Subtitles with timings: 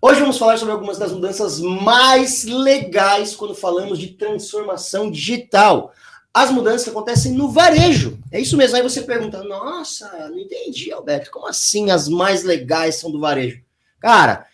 [0.00, 5.92] Hoje vamos falar sobre algumas das mudanças mais legais quando falamos de transformação digital.
[6.32, 8.16] As mudanças acontecem no varejo.
[8.30, 8.76] É isso mesmo.
[8.76, 11.32] Aí você pergunta: nossa, não entendi, Alberto.
[11.32, 13.60] Como assim as mais legais são do varejo?
[13.98, 14.46] Cara,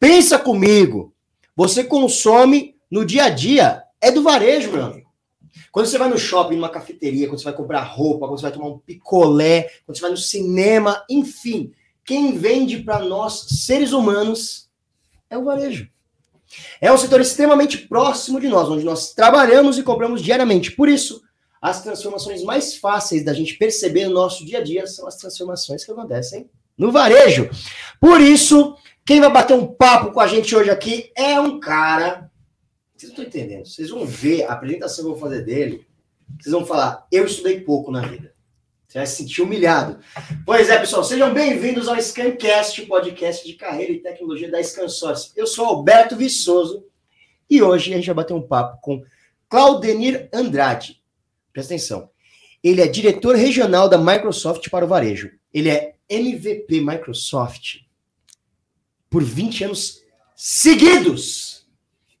[0.00, 1.12] pensa comigo.
[1.54, 5.10] Você consome no dia a dia, é do varejo, meu amigo.
[5.70, 8.52] Quando você vai no shopping, numa cafeteria, quando você vai comprar roupa, quando você vai
[8.52, 11.70] tomar um picolé, quando você vai no cinema, enfim,
[12.02, 14.65] quem vende para nós, seres humanos,
[15.30, 15.88] é o varejo.
[16.80, 20.72] É um setor extremamente próximo de nós, onde nós trabalhamos e compramos diariamente.
[20.72, 21.22] Por isso,
[21.60, 25.84] as transformações mais fáceis da gente perceber no nosso dia a dia são as transformações
[25.84, 27.50] que acontecem no varejo.
[28.00, 32.30] Por isso, quem vai bater um papo com a gente hoje aqui é um cara.
[32.96, 33.66] Vocês não estão entendendo.
[33.66, 35.86] Vocês vão ver a apresentação que eu vou fazer dele.
[36.40, 38.35] Vocês vão falar, eu estudei pouco na vida.
[38.88, 39.98] Você vai se sentir humilhado.
[40.44, 45.32] Pois é, pessoal, sejam bem-vindos ao Scancast, podcast de carreira e tecnologia da Scansource.
[45.34, 46.84] Eu sou Alberto Viçoso
[47.50, 49.02] e hoje a gente vai bater um papo com
[49.48, 51.02] Claudenir Andrade.
[51.52, 52.10] Presta atenção.
[52.62, 55.32] Ele é diretor regional da Microsoft para o varejo.
[55.52, 57.80] Ele é MVP Microsoft
[59.10, 60.00] por 20 anos
[60.36, 61.66] seguidos.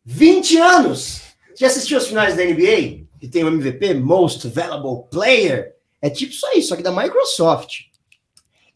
[0.04, 1.22] 20 anos!
[1.54, 3.06] Já assistiu as finais da NBA?
[3.20, 5.75] Que tem o MVP, Most Valuable Player?
[6.06, 7.86] É tipo isso aí, só que da Microsoft.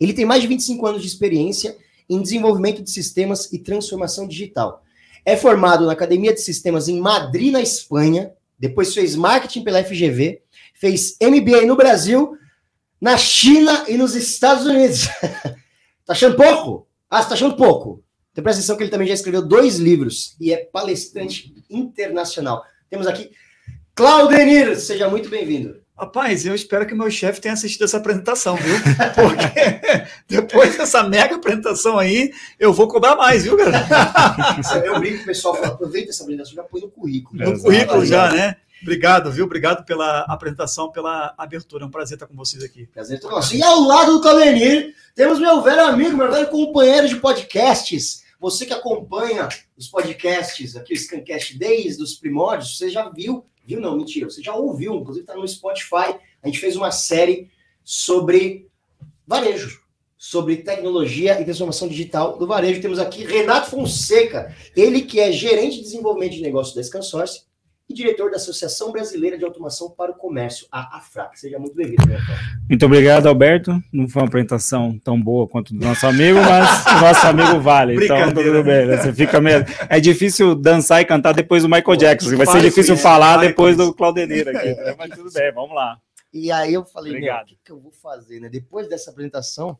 [0.00, 1.76] Ele tem mais de 25 anos de experiência
[2.08, 4.82] em desenvolvimento de sistemas e transformação digital.
[5.24, 8.32] É formado na Academia de Sistemas em Madrid, na Espanha.
[8.58, 10.42] Depois fez marketing pela FGV.
[10.74, 12.36] Fez MBA no Brasil,
[13.00, 15.06] na China e nos Estados Unidos.
[16.04, 16.88] tá achando pouco?
[17.08, 18.02] Ah, você tá achando pouco.
[18.32, 22.64] Então presta atenção que ele também já escreveu dois livros e é palestrante internacional.
[22.88, 23.30] Temos aqui
[23.94, 25.80] Claudenir, seja muito bem-vindo.
[26.00, 28.74] Rapaz, eu espero que meu chefe tenha assistido essa apresentação, viu?
[29.14, 33.86] Porque depois dessa mega apresentação aí, eu vou cobrar mais, viu, galera?
[34.82, 37.38] Eu brinco com o pessoal, fala, aproveita essa apresentação, já põe no currículo.
[37.38, 37.62] No Exato.
[37.62, 38.56] currículo já, né?
[38.80, 39.44] Obrigado, viu?
[39.44, 41.84] Obrigado pela apresentação, pela abertura.
[41.84, 42.86] É um prazer estar com vocês aqui.
[42.86, 43.54] Prazer todo nosso.
[43.54, 48.22] E ao lado do Claudenir, temos meu velho amigo, meu velho companheiro de podcasts.
[48.40, 53.80] Você que acompanha os podcasts aqui, o Scancast desde os primórdios, você já viu Viu?
[53.80, 54.28] Não, mentira.
[54.28, 56.16] Você já ouviu, inclusive está no Spotify.
[56.42, 57.48] A gente fez uma série
[57.84, 58.68] sobre
[59.24, 59.80] varejo,
[60.18, 62.80] sobre tecnologia e transformação digital do varejo.
[62.80, 67.42] Temos aqui Renato Fonseca, ele que é gerente de desenvolvimento de negócio da Scansource
[67.90, 71.36] e diretor da Associação Brasileira de Automação para o Comércio, a AFRAC.
[71.40, 72.04] Seja muito bem-vindo,
[72.68, 73.82] Muito obrigado, Alberto.
[73.92, 78.04] Não foi uma apresentação tão boa quanto do nosso amigo, mas o nosso amigo vale.
[78.04, 78.86] Então, tudo bem.
[78.86, 78.96] Né?
[78.96, 79.66] Você fica mesmo.
[79.88, 82.36] É difícil dançar e cantar depois do Michael Jackson.
[82.36, 84.68] Vai ser difícil falar depois do Claudenir aqui.
[84.68, 84.94] Né?
[84.96, 85.98] Mas tudo bem, vamos lá.
[86.32, 88.48] E aí eu falei, o que, que eu vou fazer, né?
[88.48, 89.76] Depois dessa apresentação.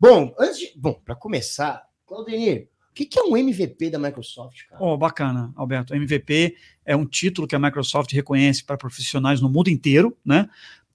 [0.00, 0.72] Bom, antes de.
[0.74, 4.84] Bom, para começar, Claudenir, o que, que é um MVP da Microsoft, cara?
[4.84, 5.94] Oh, bacana, Alberto.
[5.94, 6.54] MVP
[6.84, 10.46] é um título que a Microsoft reconhece para profissionais no mundo inteiro, né?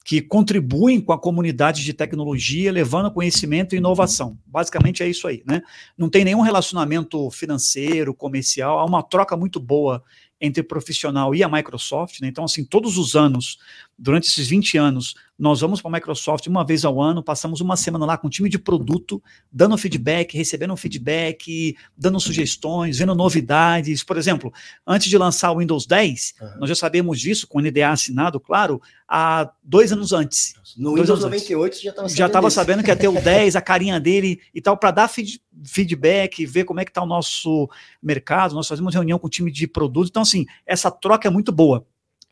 [0.05, 4.37] Que contribuem com a comunidade de tecnologia, levando conhecimento e inovação.
[4.45, 5.63] Basicamente é isso aí, né?
[5.97, 10.03] Não tem nenhum relacionamento financeiro, comercial, há uma troca muito boa
[10.39, 12.27] entre profissional e a Microsoft, né?
[12.27, 13.57] Então, assim, todos os anos,
[13.97, 17.75] durante esses 20 anos, nós vamos para a Microsoft uma vez ao ano, passamos uma
[17.75, 19.21] semana lá com um time de produto,
[19.51, 24.03] dando feedback, recebendo feedback, dando sugestões, vendo novidades.
[24.03, 24.51] Por exemplo,
[24.85, 26.59] antes de lançar o Windows 10, uhum.
[26.59, 30.53] nós já sabemos disso, com o NDA assinado, claro, há dois anos antes.
[30.75, 32.17] No Windows 98 você já estava sabendo.
[32.17, 35.07] Já estava sabendo que ia ter o 10, a carinha dele e tal, para dar
[35.07, 37.69] feed, feedback, ver como é que está o nosso
[38.01, 38.53] mercado.
[38.53, 40.09] Nós fazemos reunião com o time de produto.
[40.09, 41.85] Então, assim, essa troca é muito boa.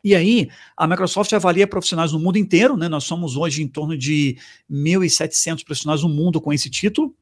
[0.06, 2.88] E aí, a Microsoft avalia profissionais no mundo inteiro, né?
[2.88, 4.38] Nós somos hoje em torno de
[4.70, 7.12] 1.700 profissionais no mundo com esse título.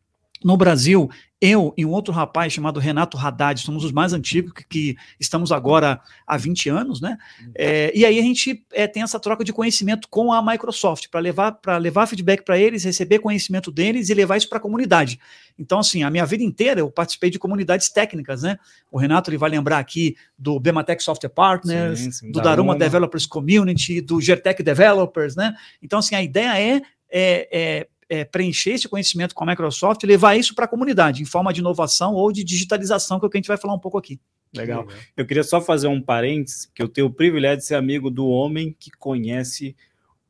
[0.44, 1.08] No Brasil,
[1.40, 5.50] eu e um outro rapaz chamado Renato Haddad, somos os mais antigos, que, que estamos
[5.50, 7.16] agora há 20 anos, né?
[7.54, 11.20] É, e aí a gente é, tem essa troca de conhecimento com a Microsoft, para
[11.20, 15.18] levar, levar feedback para eles, receber conhecimento deles e levar isso para a comunidade.
[15.58, 18.58] Então, assim, a minha vida inteira eu participei de comunidades técnicas, né?
[18.92, 23.24] O Renato ele vai lembrar aqui do Bematec Software Partners, sim, sim, do Daruma Developers
[23.24, 25.54] Community, do Gertec Developers, né?
[25.82, 30.06] Então, assim, a ideia é, é, é é, preencher esse conhecimento com a Microsoft e
[30.06, 33.30] levar isso para a comunidade, em forma de inovação ou de digitalização, que é o
[33.30, 34.20] que a gente vai falar um pouco aqui.
[34.54, 34.86] Legal.
[35.16, 38.28] Eu queria só fazer um parênteses, que eu tenho o privilégio de ser amigo do
[38.28, 39.76] homem que conhece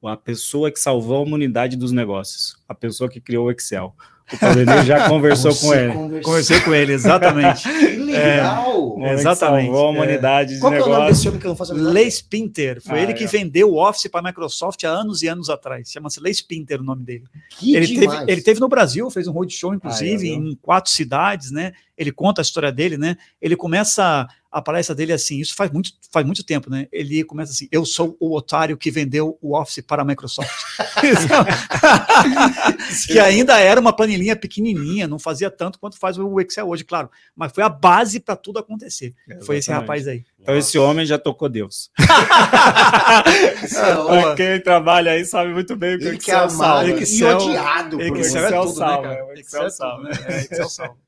[0.02, 3.94] a pessoa que salvou a humanidade dos negócios, a pessoa que criou o Excel.
[4.32, 5.92] O já conversou Você com ele.
[5.92, 6.22] Conversou.
[6.22, 7.62] Conversei com ele, exatamente.
[7.68, 8.96] que legal!
[9.00, 9.66] É, exatamente.
[9.66, 10.58] Salvou a humanidade é.
[10.58, 12.80] Qual que é o nome desse homem que eu não faço a Leigh Spinter.
[12.80, 13.26] Foi ah, ele que é.
[13.26, 15.90] vendeu o Office para a Microsoft há anos e anos atrás.
[15.90, 17.24] Chama-se Leigh Spinter o nome dele.
[17.50, 18.20] Que ele, demais.
[18.20, 21.72] teve, ele teve no Brasil, fez um roadshow, inclusive, ah, em quatro cidades, né?
[21.96, 23.16] Ele conta a história dele, né?
[23.40, 26.86] Ele começa a palestra dele assim, isso faz muito, faz muito tempo, né?
[26.92, 30.48] Ele começa assim: eu sou o otário que vendeu o Office para a Microsoft.
[33.08, 37.10] que ainda era uma planilhinha pequenininha, não fazia tanto quanto faz o Excel hoje, claro.
[37.34, 39.12] Mas foi a base para tudo acontecer.
[39.26, 39.44] Exatamente.
[39.44, 40.24] Foi esse rapaz aí.
[40.40, 40.68] Então Nossa.
[40.68, 41.90] esse homem já tocou Deus.
[44.08, 47.34] é, Quem trabalha aí sabe muito bem o que Excel que é amado Excel, e
[47.34, 48.00] odiado.
[48.00, 50.10] Excel, Excel, é tudo, salva, né, o Excel salva.
[50.28, 51.04] É, Excel salva.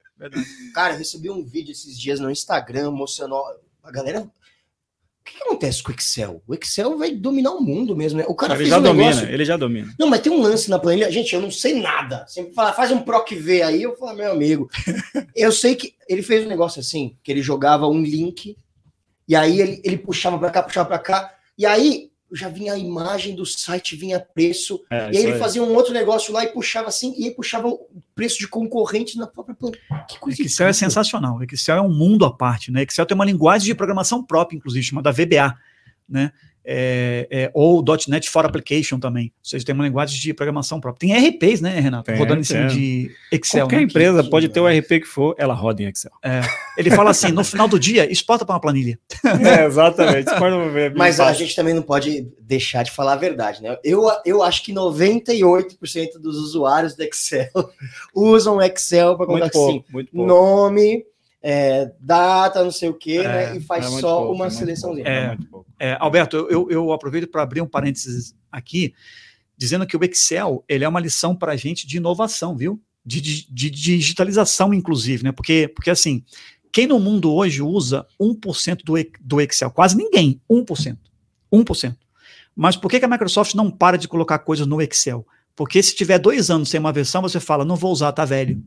[0.75, 3.35] Cara, eu recebi um vídeo esses dias no Instagram mostrando
[3.83, 4.21] a galera.
[4.23, 4.31] O
[5.25, 6.43] que, que, acontece com o Excel?
[6.47, 8.25] O Excel vai dominar o mundo mesmo, né?
[8.29, 9.29] O cara ele já um domina, negócio...
[9.29, 9.95] ele já domina.
[9.99, 11.11] Não, mas tem um lance na planilha.
[11.11, 12.25] Gente, eu não sei nada.
[12.29, 14.71] Sempre fala, faz um PROC V aí, eu falo, meu amigo.
[15.35, 18.57] eu sei que ele fez um negócio assim, que ele jogava um link,
[19.27, 22.78] e aí ele, ele puxava para cá, puxava para cá, e aí já vinha a
[22.78, 25.38] imagem do site, vinha preço, É, e aí ele aí.
[25.38, 29.17] fazia um outro negócio lá e puxava assim, e aí puxava o preço de concorrente
[29.17, 29.81] na própria planilha.
[30.08, 30.75] Que coisa Excel é incrível.
[30.90, 31.38] sensacional.
[31.44, 32.82] Excel é um mundo à parte, né?
[32.82, 35.56] Excel tem uma linguagem de programação própria, inclusive, chamada VBA,
[36.08, 36.32] né?
[36.69, 39.27] É, é, ou .NET for Application também.
[39.27, 41.09] Ou seja, tem uma linguagem de programação própria.
[41.09, 42.07] Tem RPs, né, Renato?
[42.07, 43.63] Tem, Rodando em cima de Excel.
[43.67, 43.83] Qualquer né?
[43.83, 44.85] empresa que pode ter o demais.
[44.85, 46.11] RP que for, ela roda em Excel.
[46.77, 48.99] Ele fala assim, no final do dia, exporta para uma planilha.
[49.47, 50.29] É, exatamente.
[50.97, 53.77] Mas a gente também não pode deixar de falar a verdade, né?
[53.85, 57.51] Eu, eu acho que 98% dos usuários do Excel
[58.15, 60.27] usam Excel para pouco, assim, muito pouco.
[60.27, 61.05] nome,
[61.49, 63.57] é, data, não sei o quê, É, né?
[63.57, 65.07] E faz É só pouco, uma é seleçãozinha.
[65.07, 65.29] É.
[65.29, 65.67] muito pouco.
[65.79, 68.93] É, Alberto, eu, eu, aproveito para abrir um parênteses aqui,
[69.57, 72.83] dizendo que o Excel ele é uma lição para a gente de inovação, viu?
[73.05, 75.31] De, de, de digitalização, inclusive, né?
[75.31, 76.25] Porque, porque assim,
[76.73, 79.71] quem no mundo hoje usa 1% do, do Excel?
[79.71, 80.99] Quase ninguém, 1%.
[81.53, 81.97] 1%.
[82.57, 85.25] Mas por que, que a Microsoft não para de colocar coisas no Excel?
[85.55, 88.61] Porque se tiver dois anos sem uma versão, você fala, não vou usar, tá velho.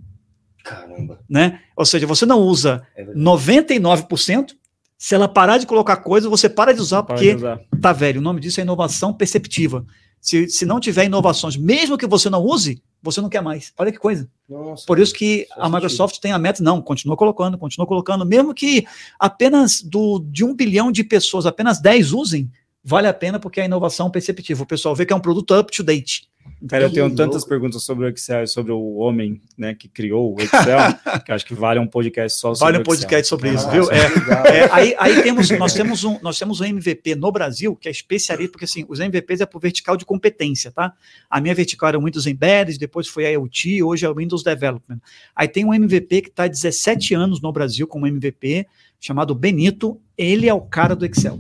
[0.70, 1.20] Caramba.
[1.28, 1.62] Né?
[1.76, 3.20] Ou seja, você não usa É verdade.
[3.20, 4.56] 99%,
[4.98, 7.60] se ela parar de colocar coisa, você para de usar, porque usar.
[7.82, 8.20] tá velho.
[8.20, 9.86] O nome disso é inovação perceptiva.
[10.22, 13.74] Se, se não tiver inovações, mesmo que você não use, você não quer mais.
[13.78, 14.30] Olha que coisa.
[14.48, 14.86] Nossa.
[14.86, 15.74] Por isso que a sentido.
[15.74, 18.86] Microsoft tem a meta, não, continua colocando, continua colocando, mesmo que
[19.18, 22.52] apenas do, de um bilhão de pessoas, apenas 10 usem,
[22.84, 24.64] vale a pena porque é a inovação perceptiva.
[24.64, 26.29] O pessoal vê que é um produto up to date.
[26.68, 30.36] Cara, eu tenho tantas perguntas sobre o Excel e sobre o homem né, que criou
[30.36, 30.78] o Excel,
[31.26, 33.90] que acho que vale um podcast só sobre Vale um podcast sobre isso, Nossa, viu?
[33.90, 34.46] É, legal.
[34.46, 37.92] É, aí aí temos, nós, temos um, nós temos um MVP no Brasil que é
[37.92, 40.94] especialista, porque assim, os MVPs é por vertical de competência, tá?
[41.30, 44.44] A minha vertical era o Windows Embedded, depois foi a IoT, hoje é o Windows
[44.44, 45.00] Development.
[45.34, 48.68] Aí tem um MVP que está há 17 anos no Brasil como MVP,
[49.00, 51.40] chamado Benito, ele é o cara do Excel.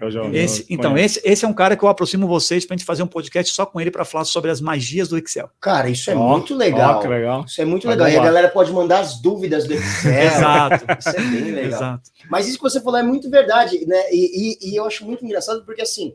[0.00, 2.74] Eu já- eu Esse, então, esse, esse é um cara que eu aproximo vocês para
[2.74, 5.50] a gente fazer um podcast só com ele para falar sobre as magias do Excel.
[5.60, 7.02] Cara, isso é Ó, muito legal.
[7.04, 7.44] Ó, legal.
[7.44, 8.10] Isso é muito Vai legal.
[8.10, 10.12] E a galera pode mandar as dúvidas do Excel.
[10.22, 10.84] Exato.
[10.98, 11.64] Isso é bem legal.
[11.80, 12.10] Exato.
[12.30, 14.02] Mas isso que você falou é muito verdade, né?
[14.10, 16.14] E, e- e eu acho muito engraçado porque, assim,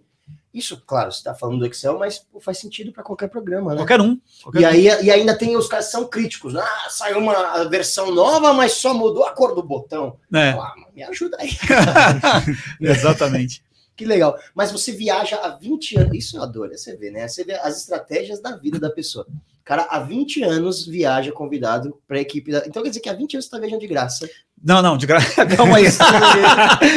[0.54, 3.78] isso, claro, você está falando do Excel, mas pô, faz sentido para qualquer programa, né?
[3.78, 4.18] Qualquer um.
[4.42, 4.68] qualquer E, um.
[4.70, 6.56] aí, e ainda tem os caras que são críticos.
[6.56, 10.16] Ah, saiu uma versão nova, mas só mudou a cor do botão.
[10.34, 11.50] É, Ah, me ajuda aí.
[12.80, 13.65] exatamente.
[13.96, 14.38] Que legal.
[14.54, 16.18] Mas você viaja há 20 anos.
[16.18, 17.28] Isso eu adoro, você vê, né?
[17.28, 19.26] Você vê as estratégias da vida da pessoa.
[19.64, 22.60] Cara, há 20 anos viaja convidado para a equipe da.
[22.68, 24.30] Então quer dizer que há 20 anos você está viajando de graça.
[24.64, 25.46] Não, não, de graça.
[25.56, 25.86] Calma aí.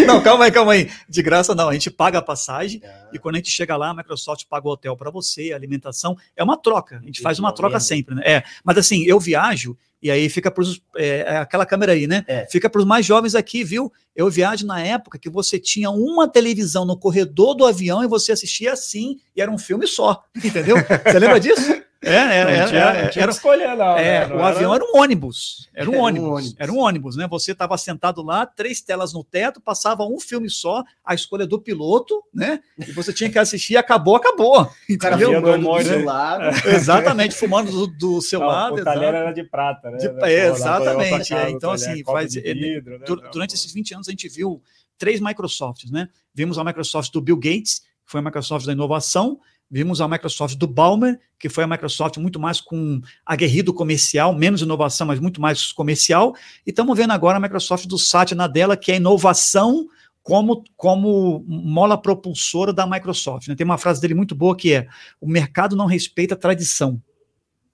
[0.07, 0.91] não, calma aí, calma aí.
[1.09, 2.81] De graça não, a gente paga a passagem
[3.13, 6.17] e quando a gente chega lá, a Microsoft paga o hotel para você, a alimentação.
[6.37, 8.23] É uma troca, a gente faz uma troca sempre, né?
[8.25, 10.81] É, mas assim, eu viajo e aí fica para os.
[10.97, 12.25] É, é aquela câmera aí, né?
[12.29, 12.47] É.
[12.47, 13.93] Fica para os mais jovens aqui, viu?
[14.15, 18.33] Eu viajo na época que você tinha uma televisão no corredor do avião e você
[18.33, 20.77] assistia assim e era um filme só, entendeu?
[21.05, 21.83] Você lembra disso?
[22.01, 23.99] É, era, Não era, tinha- era, não tinha era- que escolher, não.
[23.99, 24.27] é, né?
[24.29, 25.69] Não o avião era um ônibus.
[25.75, 26.29] Era um Era um ônibus.
[26.31, 26.55] ônibus.
[26.57, 27.27] Era um ônibus, né?
[27.29, 31.61] Você estava sentado lá, três telas no teto, passava um filme só, a escolha do
[31.61, 32.61] piloto, né?
[32.79, 34.71] E você tinha que assistir, acabou, acabou.
[34.89, 36.05] O cara filmando do seu né?
[36.05, 36.57] lado.
[36.69, 38.75] Exatamente, fumando do, do seu Não, lado.
[38.77, 39.97] o talher era de prata, né?
[39.99, 43.05] De- é, exatamente, é, então, assim, faz- vidro, né?
[43.07, 44.63] Du- Durante esses 20 anos, a gente viu
[44.97, 46.09] três Microsofts, né?
[46.33, 49.39] Vimos a Microsoft do Bill Gates, que foi a Microsoft da inovação,
[49.71, 54.63] vimos a Microsoft do Balmer, que foi a Microsoft muito mais com aguerrido comercial, menos
[54.63, 56.35] inovação, mas muito mais comercial,
[56.67, 59.87] e estamos vendo agora a Microsoft do Satya Nadella, que é inovação
[60.23, 63.49] como, como mola propulsora da Microsoft.
[63.49, 63.55] né?
[63.55, 64.87] Tem uma frase dele muito boa que é:
[65.21, 67.01] o mercado não respeita a tradição,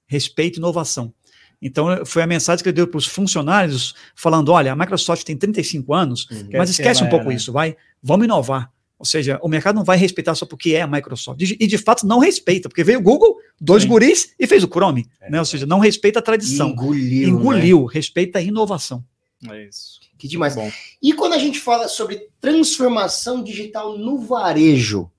[0.06, 1.12] respeita inovação.
[1.60, 5.36] Então, foi a mensagem que ele deu para os funcionários, falando: olha, a Microsoft tem
[5.36, 6.50] 35 anos, uhum.
[6.52, 8.70] mas esquece um pouco isso, vai, vamos inovar.
[8.98, 11.40] Ou seja, o mercado não vai respeitar só porque é a Microsoft.
[11.40, 13.88] E de fato não respeita, porque veio o Google, dois Sim.
[13.88, 15.06] guris e fez o Chrome.
[15.20, 15.30] É.
[15.30, 15.38] Né?
[15.38, 16.70] Ou seja, não respeita a tradição.
[16.70, 17.28] Engoliu.
[17.28, 17.88] Engoliu, né?
[17.92, 19.04] respeita a inovação.
[19.50, 20.00] É isso.
[20.16, 20.54] Que demais.
[20.54, 20.70] Bom.
[21.02, 25.10] E quando a gente fala sobre transformação digital no varejo,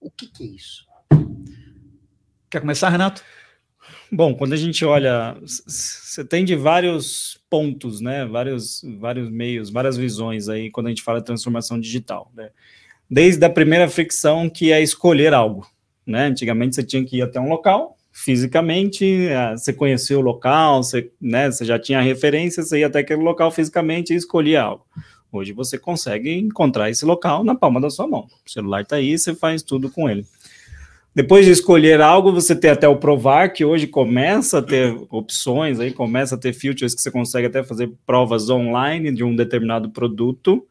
[0.00, 0.86] o que, que é isso?
[2.48, 3.22] Quer começar, Renato?
[4.10, 8.24] Bom, quando a gente olha, você tem de vários pontos, né?
[8.24, 12.30] Vários, vários meios, várias visões aí quando a gente fala de transformação digital.
[12.34, 12.50] Né?
[13.10, 15.66] Desde a primeira fricção, que é escolher algo.
[16.06, 16.26] Né?
[16.26, 21.10] Antigamente você tinha que ir até um local, fisicamente, é, você conhecia o local, você,
[21.20, 24.84] né, você já tinha referência, você ia até aquele local fisicamente e escolhia algo.
[25.32, 28.28] Hoje você consegue encontrar esse local na palma da sua mão.
[28.46, 30.24] O celular está aí, você faz tudo com ele.
[31.12, 35.80] Depois de escolher algo, você tem até o provar, que hoje começa a ter opções,
[35.80, 39.90] aí começa a ter features que você consegue até fazer provas online de um determinado
[39.90, 40.64] produto.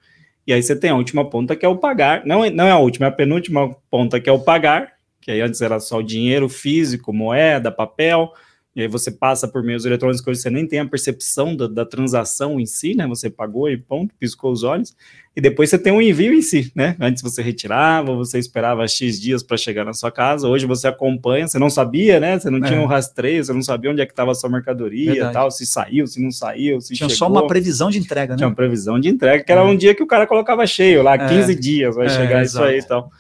[0.46, 2.26] E aí você tem a última ponta que é o pagar.
[2.26, 5.32] Não, é, não é a última, é a penúltima ponta que é o pagar, que
[5.32, 8.34] aí antes era só o dinheiro físico, moeda, papel
[8.76, 11.86] e aí você passa por meios eletrônicos que você nem tem a percepção da, da,
[11.86, 13.06] transação em si, né?
[13.08, 14.96] Você pagou e ponto, piscou os olhos,
[15.36, 16.96] e depois você tem o um envio em si, né?
[17.00, 21.48] Antes você retirava, você esperava X dias para chegar na sua casa, hoje você acompanha,
[21.48, 22.40] você não sabia, né?
[22.40, 22.68] Você não é.
[22.68, 25.34] tinha um rastreio, você não sabia onde é que estava a sua mercadoria, Verdade.
[25.34, 27.18] tal, se saiu, se não saiu, se Tinha chegou.
[27.18, 28.38] só uma previsão de entrega, né?
[28.38, 29.64] Tinha uma previsão de entrega, que era é.
[29.64, 31.56] um dia que o cara colocava cheio, lá, 15 é.
[31.56, 33.12] dias vai é, chegar isso aí e tal.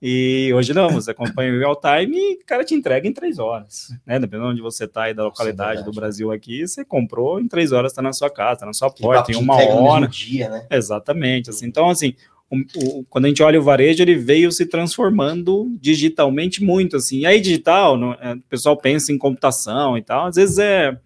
[0.00, 3.38] E hoje não, você acompanha o real time e o cara te entrega em três
[3.38, 3.92] horas.
[4.06, 4.18] Né?
[4.18, 7.72] Dependendo de onde você está e da localidade do Brasil aqui, você comprou em três
[7.72, 10.06] horas, está na sua casa, tá na sua porta, em uma hora.
[10.06, 10.66] Dia, né?
[10.70, 11.50] Exatamente.
[11.50, 11.66] Assim.
[11.66, 12.14] Então, assim,
[12.48, 16.96] o, o, quando a gente olha o varejo, ele veio se transformando digitalmente muito.
[16.96, 17.20] Assim.
[17.20, 20.96] E aí, digital, no, é, o pessoal pensa em computação e tal, às vezes é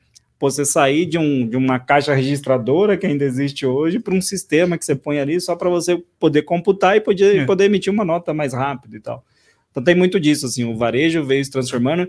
[0.50, 4.76] você sair de, um, de uma caixa registradora que ainda existe hoje para um sistema
[4.76, 7.44] que você põe ali só para você poder computar e poder, é.
[7.44, 9.24] poder emitir uma nota mais rápido e tal.
[9.70, 12.08] Então tem muito disso, assim, o varejo veio se transformando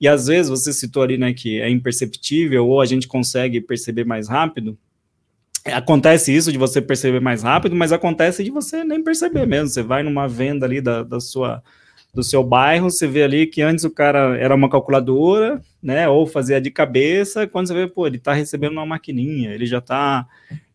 [0.00, 4.04] e às vezes você citou ali, né, que é imperceptível ou a gente consegue perceber
[4.04, 4.78] mais rápido.
[5.66, 9.68] Acontece isso de você perceber mais rápido, mas acontece de você nem perceber mesmo.
[9.68, 11.62] Você vai numa venda ali da, da sua
[12.14, 16.26] do seu bairro, você vê ali que antes o cara era uma calculadora, né, ou
[16.26, 20.26] fazia de cabeça, quando você vê, pô, ele está recebendo uma maquininha, ele já está,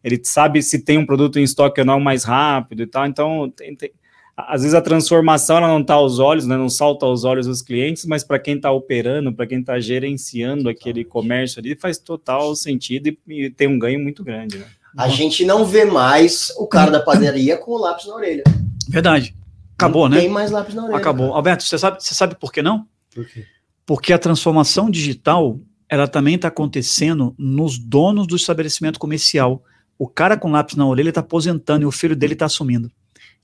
[0.03, 3.49] ele sabe se tem um produto em estoque ou não mais rápido e tal, então
[3.55, 3.91] tem, tem,
[4.35, 7.61] às vezes a transformação ela não está aos olhos, né, não salta aos olhos dos
[7.61, 12.53] clientes, mas para quem está operando, para quem está gerenciando aquele comércio ali, faz total
[12.55, 14.65] sentido e, e tem um ganho muito grande, né?
[14.97, 18.43] A gente não vê mais o cara da padaria com o lápis na orelha.
[18.89, 19.35] Verdade.
[19.79, 20.21] Acabou, não né?
[20.21, 20.97] Tem mais lápis na orelha.
[20.97, 21.27] Acabou.
[21.27, 21.37] Cara.
[21.37, 22.85] Alberto, você sabe, você sabe por que não?
[23.15, 23.45] Por quê?
[23.85, 29.63] Porque a transformação digital, ela também está acontecendo nos donos do estabelecimento comercial.
[29.97, 32.91] O cara com lápis na orelha está aposentando e o filho dele está assumindo.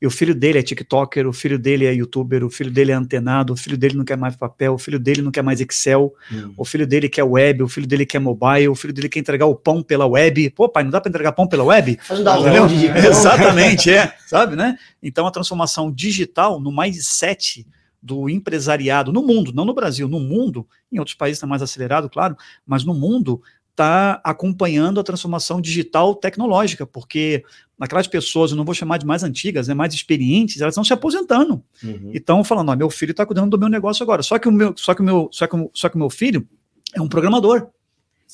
[0.06, 2.94] E o filho dele é TikToker, o filho dele é YouTuber, o filho dele é
[2.94, 6.14] antenado, o filho dele não quer mais papel, o filho dele não quer mais Excel,
[6.32, 6.54] hum.
[6.56, 9.48] o filho dele quer web, o filho dele quer mobile, o filho dele quer entregar
[9.48, 10.52] o pão pela web.
[10.52, 11.98] Pô, pai, não dá para entregar pão pela web?
[12.04, 14.14] Faz um download de Exatamente, é.
[14.28, 14.78] Sabe, né?
[15.02, 17.66] Então a transformação digital no mindset
[18.00, 22.08] do empresariado no mundo, não no Brasil, no mundo, em outros países está mais acelerado,
[22.12, 23.42] claro, mas no mundo
[23.76, 27.44] está acompanhando a transformação digital tecnológica, porque
[27.78, 30.94] aquelas pessoas, eu não vou chamar de mais antigas, né, mais experientes, elas estão se
[30.94, 31.62] aposentando.
[31.84, 32.12] Uhum.
[32.14, 34.24] E estão falando, ó, meu filho está cuidando do meu negócio agora.
[34.24, 36.48] Só que o meu, só que o meu, só que, só que o meu filho
[36.94, 37.68] é um programador.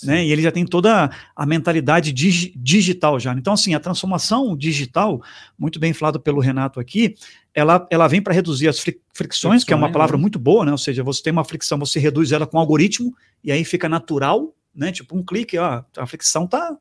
[0.04, 0.26] Né?
[0.26, 3.34] E ele já tem toda a mentalidade dig, digital já.
[3.34, 5.22] Então, assim, a transformação digital,
[5.60, 7.16] muito bem falado pelo Renato aqui,
[7.54, 8.84] ela, ela vem para reduzir as
[9.14, 10.22] fricções, que é uma palavra né?
[10.22, 10.72] muito boa, né?
[10.72, 14.54] Ou seja, você tem uma fricção, você reduz ela com algoritmo, e aí fica natural
[14.74, 14.92] né?
[14.92, 16.78] Tipo um clique, ó, a fricção está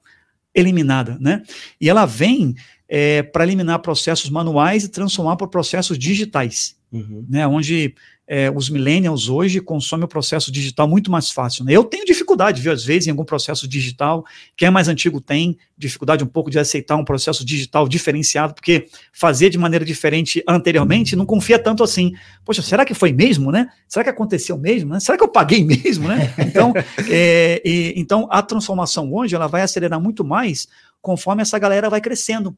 [0.54, 1.42] eliminada, né?
[1.80, 2.54] E ela vem
[2.88, 7.24] é, para eliminar processos manuais e transformar por processos digitais, uhum.
[7.28, 7.46] né?
[7.46, 7.94] Onde
[8.32, 11.64] é, os millennials hoje consomem o processo digital muito mais fácil.
[11.64, 11.72] Né?
[11.72, 14.24] Eu tenho dificuldade, viu, às vezes, em algum processo digital.
[14.56, 18.86] Quem é mais antigo tem dificuldade um pouco de aceitar um processo digital diferenciado, porque
[19.12, 22.12] fazia de maneira diferente anteriormente não confia tanto assim.
[22.44, 23.66] Poxa, será que foi mesmo, né?
[23.88, 24.92] Será que aconteceu mesmo?
[24.92, 25.00] Né?
[25.00, 26.32] Será que eu paguei mesmo, né?
[26.38, 26.72] Então,
[27.10, 30.68] é, e, então a transformação hoje ela vai acelerar muito mais
[31.02, 32.56] conforme essa galera vai crescendo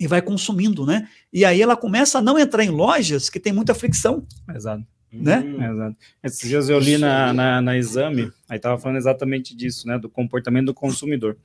[0.00, 1.06] e vai consumindo, né?
[1.30, 4.26] E aí ela começa a não entrar em lojas que tem muita fricção.
[4.54, 5.40] Exato né?
[5.40, 5.72] Hum.
[5.72, 5.96] Exato.
[6.22, 9.98] Esses dias eu li na, na, na exame, aí estava falando exatamente disso, né?
[9.98, 11.36] Do comportamento do consumidor.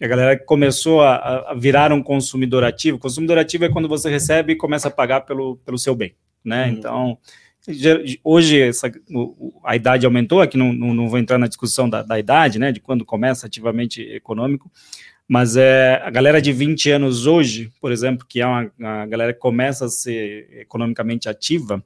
[0.00, 2.98] A galera começou a, a, virar um consumidor ativo.
[2.98, 6.14] Consumidor ativo é quando você recebe e começa a pagar pelo, pelo seu bem,
[6.44, 6.66] né?
[6.66, 6.70] Hum.
[6.70, 7.18] Então,
[8.24, 8.90] hoje essa,
[9.64, 12.72] a idade aumentou, aqui não, não, não vou entrar na discussão da, da, idade, né,
[12.72, 14.70] de quando começa ativamente econômico,
[15.28, 19.32] mas é, a galera de 20 anos hoje, por exemplo, que é uma, uma galera
[19.32, 21.82] que começa a ser economicamente ativa,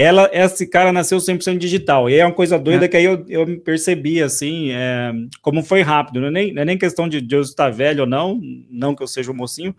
[0.00, 2.88] ela, esse cara nasceu 100% digital, e é uma coisa doida é.
[2.88, 6.64] que aí eu, eu percebi, assim, é, como foi rápido, não é nem, não é
[6.64, 8.40] nem questão de, de eu estar velho ou não,
[8.70, 9.74] não que eu seja um mocinho,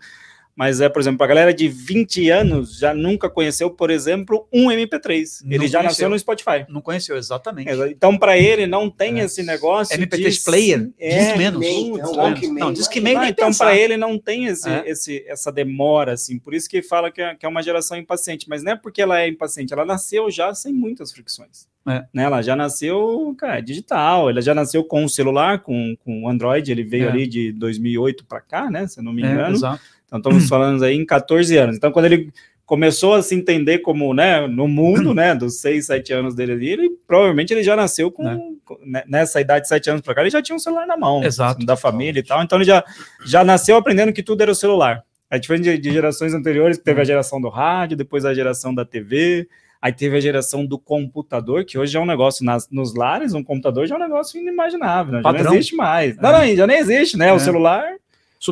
[0.54, 4.66] mas é, por exemplo, a galera de 20 anos já nunca conheceu, por exemplo, um
[4.66, 5.42] MP3.
[5.44, 5.82] Não ele já conheceu.
[5.82, 6.66] nasceu no Spotify.
[6.68, 7.70] Não conheceu, exatamente.
[7.70, 9.24] É, então, para ele, não tem é.
[9.24, 9.96] esse negócio.
[9.96, 10.40] MP3 de...
[10.40, 11.58] player, é, diz menos.
[11.58, 13.18] Meio, não, não, diz que meio.
[13.18, 14.84] Ah, então, para ele, não tem esse, é.
[14.86, 16.38] esse, essa demora, assim.
[16.38, 18.46] Por isso que fala que é, que é uma geração impaciente.
[18.48, 21.66] Mas não é porque ela é impaciente, ela nasceu já sem muitas fricções.
[21.88, 22.04] É.
[22.14, 26.70] Né, ela já nasceu, cara, digital, ela já nasceu com o celular, com o Android,
[26.70, 27.08] ele veio é.
[27.08, 29.48] ali de 2008 para cá, né, se eu não me engano.
[29.48, 29.82] É, exato.
[30.18, 31.76] Então, estamos falando aí em 14 anos.
[31.76, 32.32] Então, quando ele
[32.64, 36.70] começou a se entender como, né, no mundo, né, dos 6, 7 anos dele ali,
[36.70, 38.38] ele provavelmente ele já nasceu com, é.
[38.86, 41.22] Né, nessa idade de 7 anos para cá, ele já tinha um celular na mão,
[41.22, 41.66] Exato.
[41.66, 42.84] da família e tal, então ele já,
[43.26, 45.02] já nasceu aprendendo que tudo era o celular.
[45.30, 48.74] É diferente de, de gerações anteriores, que teve a geração do rádio, depois a geração
[48.74, 49.48] da TV,
[49.80, 53.42] aí teve a geração do computador, que hoje é um negócio nas, nos lares, um
[53.42, 55.22] computador já é um negócio inimaginável, né?
[55.22, 56.16] já não existe mais.
[56.16, 56.22] É.
[56.22, 57.28] Não, não, já nem existe, né?
[57.28, 57.32] É.
[57.32, 57.96] O celular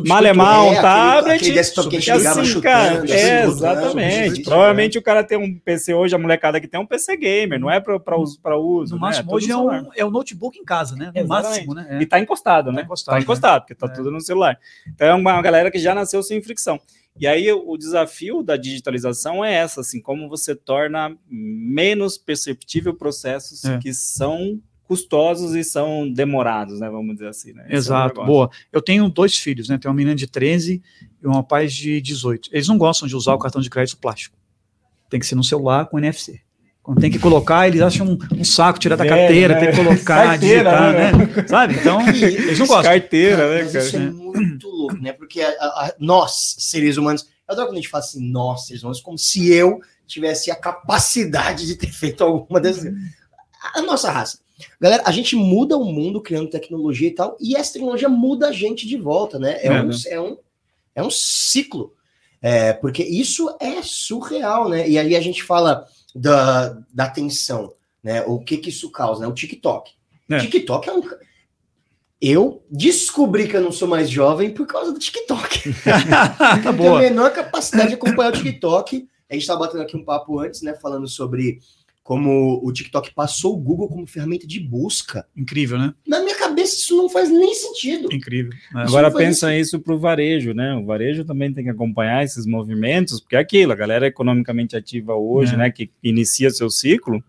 [0.07, 1.35] Malemar um tablet.
[1.35, 4.43] Aquele desktop que ligava assim, cara, assim, é, exatamente.
[4.43, 7.69] Provavelmente o cara tem um PC hoje, a molecada que tem um PC gamer, não
[7.69, 8.39] é para uso.
[8.39, 9.07] Pra uso no né?
[9.07, 11.11] máximo, hoje é um, é um notebook em casa, né?
[11.13, 11.87] No máximo, né?
[11.89, 12.01] É.
[12.01, 12.77] E tá encostado, né?
[12.77, 13.89] Tá encostado, tá encostado porque tá é.
[13.89, 14.57] tudo no celular.
[14.87, 16.79] Então é uma galera que já nasceu sem fricção.
[17.19, 23.65] E aí o desafio da digitalização é essa, assim, como você torna menos perceptível processos
[23.65, 23.77] é.
[23.79, 26.89] que são custosos e são demorados, né?
[26.89, 27.65] Vamos dizer assim, né?
[27.69, 28.49] É Exato, é boa.
[28.73, 29.77] Eu tenho dois filhos, né?
[29.77, 30.83] Tenho uma menina de 13
[31.23, 32.49] e um rapaz de 18.
[32.51, 34.35] Eles não gostam de usar o cartão de crédito plástico.
[35.09, 36.41] Tem que ser no celular com NFC.
[36.83, 39.65] Quando tem que colocar, eles acham um, um saco tirar da carteira, é, né?
[39.65, 41.11] tem que colocar, carteira, digitar, né?
[41.13, 41.47] né?
[41.47, 41.75] Sabe?
[41.75, 42.91] Então, eles não gostam.
[42.91, 43.85] Carteira, né, cara?
[43.85, 45.13] Isso é muito louco, né?
[45.13, 48.83] Porque a, a, nós, seres humanos, eu adoro quando a gente fala assim, nós, seres
[48.83, 52.93] humanos, como se eu tivesse a capacidade de ter feito alguma dessas.
[53.73, 54.40] A nossa raça
[54.79, 58.51] Galera, a gente muda o mundo criando tecnologia e tal, e essa tecnologia muda a
[58.51, 59.57] gente de volta, né?
[59.61, 59.95] É, é um, né?
[60.07, 60.37] é, um,
[60.95, 61.93] é um ciclo.
[62.41, 64.89] É, porque isso é surreal, né?
[64.89, 68.23] E aí a gente fala da, da atenção, né?
[68.23, 69.27] O que que isso causa, né?
[69.27, 69.91] O TikTok.
[70.29, 70.39] É.
[70.39, 71.03] TikTok é um.
[72.19, 75.73] Eu descobri que eu não sou mais jovem por causa do TikTok.
[76.63, 76.97] tá boa.
[76.97, 79.07] a menor capacidade de acompanhar o TikTok.
[79.29, 80.73] A gente estava batendo aqui um papo antes, né?
[80.73, 81.59] Falando sobre
[82.11, 85.25] como o TikTok passou o Google como ferramenta de busca.
[85.33, 85.93] Incrível, né?
[86.05, 88.13] Na minha cabeça isso não faz nem sentido.
[88.13, 88.51] Incrível.
[88.73, 88.83] Né?
[88.85, 90.75] Agora pensa isso para o varejo, né?
[90.75, 95.15] O varejo também tem que acompanhar esses movimentos, porque é aquilo, a galera economicamente ativa
[95.15, 95.57] hoje, é.
[95.57, 97.23] né, que inicia seu ciclo,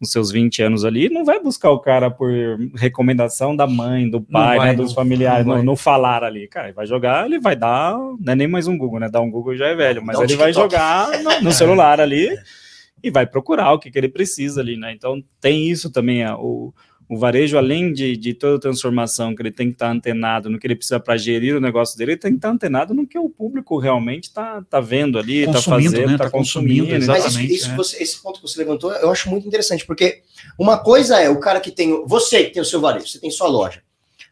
[0.00, 2.30] nos seus 20 anos ali, não vai buscar o cara por
[2.76, 6.46] recomendação da mãe, do pai, vai, né, dos familiares, no, no, falar ali.
[6.46, 9.08] Cara, vai jogar, ele vai dar, não é nem mais um Google, né?
[9.08, 12.30] Dar um Google já é velho, mas ele vai jogar no, no celular ali
[13.02, 14.92] e vai procurar o que, que ele precisa ali, né?
[14.92, 16.72] Então tem isso também, o,
[17.12, 20.58] o varejo, além de, de toda a transformação que ele tem que estar antenado no
[20.58, 23.18] que ele precisa para gerir o negócio dele, ele tem que estar antenado no que
[23.18, 26.16] o público realmente está tá vendo ali, está fazendo, está né?
[26.16, 26.86] Tá consumindo.
[26.86, 27.34] consumindo exatamente.
[27.34, 27.76] Mas isso, isso é.
[27.76, 30.22] você, esse ponto que você levantou, eu acho muito interessante, porque
[30.58, 33.30] uma coisa é o cara que tem, você que tem o seu varejo, você tem
[33.30, 33.82] sua loja,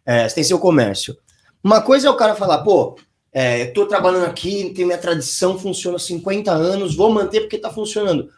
[0.07, 1.17] é, você tem seu comércio.
[1.63, 2.97] Uma coisa é o cara falar, pô,
[3.33, 7.71] é, estou trabalhando aqui, tem minha tradição, funciona há 50 anos, vou manter porque está
[7.71, 8.29] funcionando.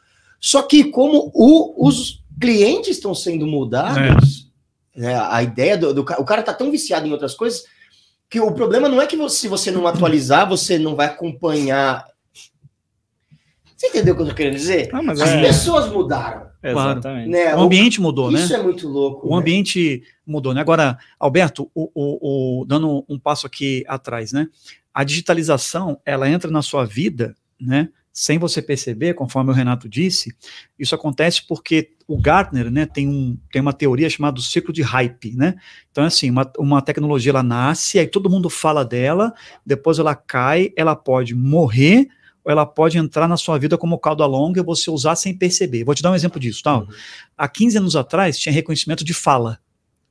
[0.42, 4.50] Só que como o, os clientes estão sendo mudados,
[4.96, 5.00] é.
[5.00, 7.64] né, a ideia do, do, o cara está tão viciado em outras coisas
[8.28, 12.04] que o problema não é que você, se você não atualizar, você não vai acompanhar.
[13.76, 14.90] Você entendeu o que eu estou querendo dizer?
[14.92, 15.42] Ah, As é...
[15.42, 16.50] pessoas mudaram.
[16.62, 17.28] Exatamente.
[17.28, 17.54] Né?
[17.54, 18.44] O ambiente mudou, Isso né?
[18.44, 19.26] Isso é muito louco.
[19.26, 19.36] O né?
[19.36, 20.60] ambiente mudou, né?
[20.60, 24.48] Agora, Alberto, o, o, o, dando um passo aqui atrás, né?
[24.94, 27.88] A digitalização, ela entra na sua vida, né?
[28.12, 30.34] Sem você perceber, conforme o Renato disse,
[30.78, 35.34] isso acontece porque o Gartner né, tem, um, tem uma teoria chamada ciclo de hype.
[35.34, 35.54] Né?
[35.90, 39.32] Então, assim, uma, uma tecnologia ela nasce, aí todo mundo fala dela,
[39.64, 42.08] depois ela cai, ela pode morrer,
[42.44, 45.84] ou ela pode entrar na sua vida como cauda longa e você usar sem perceber.
[45.84, 46.62] Vou te dar um exemplo disso.
[46.62, 46.78] Tá?
[46.78, 46.88] Uhum.
[47.38, 49.58] Há 15 anos atrás, tinha reconhecimento de fala.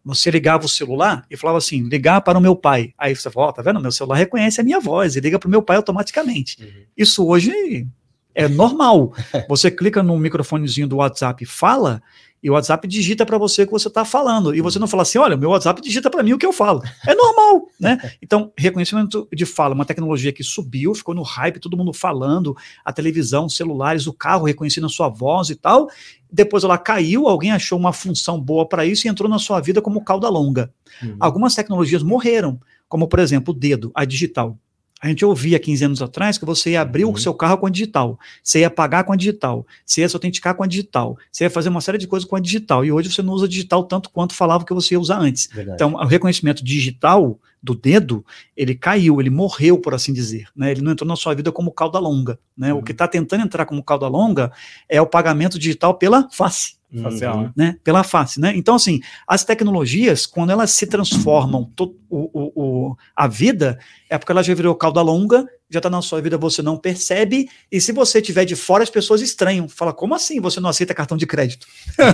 [0.04, 2.94] Você ligava o celular e falava assim: ligar para o meu pai.
[2.98, 3.80] Aí você fala: oh, tá vendo?
[3.80, 6.62] Meu celular reconhece a minha voz e liga para o meu pai automaticamente.
[6.62, 6.84] Uhum.
[6.98, 7.88] Isso hoje
[8.34, 9.14] é normal.
[9.48, 12.02] Você clica no microfonezinho do WhatsApp e fala,
[12.44, 14.56] E o WhatsApp digita para você o que você está falando.
[14.56, 16.82] E você não fala assim: olha, meu WhatsApp digita para mim o que eu falo.
[17.06, 18.00] É normal, né?
[18.22, 22.92] Então, reconhecimento de fala, uma tecnologia que subiu, ficou no hype, todo mundo falando, a
[22.92, 25.88] televisão, celulares, o carro reconhecendo a sua voz e tal.
[26.32, 29.82] Depois ela caiu, alguém achou uma função boa para isso e entrou na sua vida
[29.82, 30.74] como cauda longa.
[31.04, 31.18] Uhum.
[31.20, 34.58] Algumas tecnologias morreram, como por exemplo o dedo, a digital.
[35.02, 37.14] A gente ouvia 15 anos atrás que você ia abrir uhum.
[37.14, 40.16] o seu carro com a digital, você ia pagar com a digital, você ia se
[40.16, 42.86] autenticar com a digital, você ia fazer uma série de coisas com a digital.
[42.86, 45.50] E hoje você não usa digital tanto quanto falava que você ia usar antes.
[45.52, 45.76] Verdade.
[45.76, 48.24] Então, o reconhecimento digital do dedo,
[48.56, 50.48] ele caiu, ele morreu, por assim dizer.
[50.56, 50.72] Né?
[50.72, 52.38] Ele não entrou na sua vida como cauda longa.
[52.56, 52.72] Né?
[52.72, 52.80] Uhum.
[52.80, 54.52] O que está tentando entrar como cauda longa
[54.88, 57.52] é o pagamento digital pela face facial, uhum.
[57.56, 57.78] né?
[57.84, 58.54] Pela face, né?
[58.56, 64.32] Então, assim, as tecnologias, quando elas se transformam o, o, o, a vida, é porque
[64.32, 67.94] ela já virou cauda longa, já está na sua vida, você não percebe, e se
[67.94, 69.70] você estiver de fora, as pessoas estranham.
[69.70, 71.66] Fala, como assim você não aceita cartão de crédito?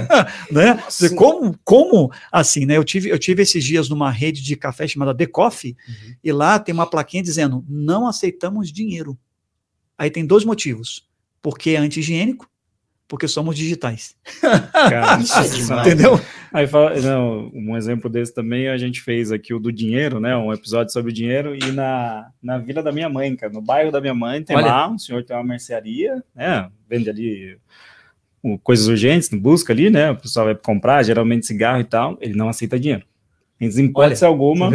[0.52, 0.84] né?
[0.86, 1.16] Assim?
[1.16, 2.78] Como, como assim, né?
[2.78, 6.16] Eu tive, eu tive esses dias numa rede de café chamada The Coffee, uhum.
[6.24, 9.18] e lá tem uma plaquinha dizendo, não aceitamos dinheiro.
[9.98, 11.08] Aí tem dois motivos.
[11.42, 12.48] Porque é anti-higiênico
[13.08, 14.16] porque somos digitais.
[14.74, 16.20] Cara, é Entendeu?
[16.52, 20.36] Aí fala, não, um exemplo desse também a gente fez aqui o do dinheiro, né?
[20.36, 23.92] Um episódio sobre o dinheiro e na, na vila da minha mãe, cara, no bairro
[23.92, 24.68] da minha mãe tem Olha.
[24.68, 26.70] lá um senhor tem uma mercearia, né?
[26.90, 27.58] Vende ali
[28.64, 30.12] coisas urgentes, busca ali, né?
[30.12, 32.18] O pessoal vai comprar, geralmente cigarro e tal.
[32.22, 33.04] Ele não aceita dinheiro.
[33.60, 34.70] Em hipótese alguma.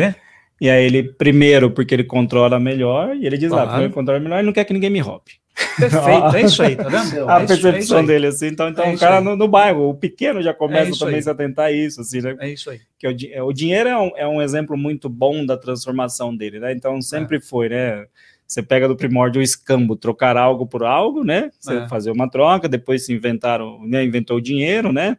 [0.60, 3.64] E aí ele, primeiro, porque ele controla melhor, e ele diz, claro.
[3.64, 5.41] ah, porque ele controla melhor, ele não quer que ninguém me roube.
[5.78, 7.28] Perfeito, é isso aí, tá vendo?
[7.28, 9.94] A é percepção é dele, assim, então, então é o cara no, no, bairro, o
[9.94, 11.28] pequeno já começa é também aí.
[11.28, 12.36] a tentar isso, assim, né?
[12.40, 12.80] É isso aí.
[12.98, 16.58] Que o, é, o dinheiro é um, é um exemplo muito bom da transformação dele,
[16.58, 16.72] né?
[16.72, 18.06] Então sempre foi, né?
[18.46, 21.50] Você pega do primórdio o escambo, trocar algo por algo, né?
[21.58, 21.88] Você é.
[21.88, 24.04] fazer uma troca, depois se inventaram, né?
[24.04, 25.16] Inventou o dinheiro, né?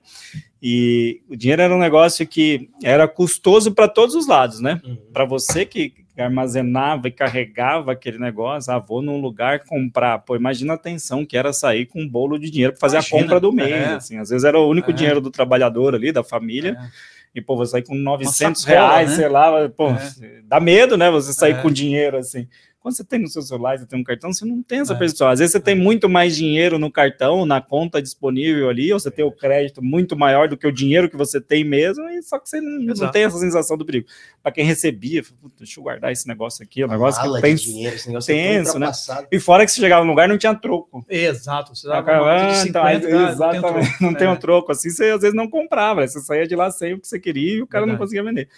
[0.61, 4.79] E o dinheiro era um negócio que era custoso para todos os lados, né?
[4.83, 4.97] Uhum.
[5.11, 10.19] Para você que armazenava e carregava aquele negócio, ah, vou num lugar comprar.
[10.19, 13.17] Pô, imagina a tensão que era sair com um bolo de dinheiro para fazer imagina,
[13.17, 13.71] a compra do mês.
[13.71, 13.93] É.
[13.93, 14.93] Assim, às vezes era o único é.
[14.93, 16.77] dinheiro do trabalhador ali, da família.
[16.79, 17.13] É.
[17.35, 19.15] E, pô, você sair com 900 sacola, reais, né?
[19.15, 20.41] sei lá, pô, é.
[20.43, 21.09] dá medo, né?
[21.09, 21.61] Você sair é.
[21.61, 22.47] com dinheiro assim.
[22.83, 24.97] Quando você tem no seu celular, você tem um cartão, você não tem essa é.
[24.97, 25.29] percepção.
[25.29, 29.09] Às vezes você tem muito mais dinheiro no cartão, na conta disponível ali, ou você
[29.09, 32.37] tem o crédito muito maior do que o dinheiro que você tem mesmo, e só
[32.37, 34.05] que você não, não tem essa sensação do perigo.
[34.41, 35.23] Para quem recebia,
[35.57, 38.77] deixa eu guardar esse negócio aqui, o negócio que tem dinheiro, esse negócio é tenso,
[38.77, 38.91] né?
[39.31, 41.05] E fora que você chegava no lugar não tinha troco.
[41.09, 41.73] Exato.
[41.73, 44.73] Você dava ah, 50, então, exatamente, não tem um troco.
[44.73, 47.59] Assim você às vezes não comprava, você saía de lá sem o que você queria
[47.59, 47.97] e o cara Verdade.
[47.97, 48.49] não conseguia vender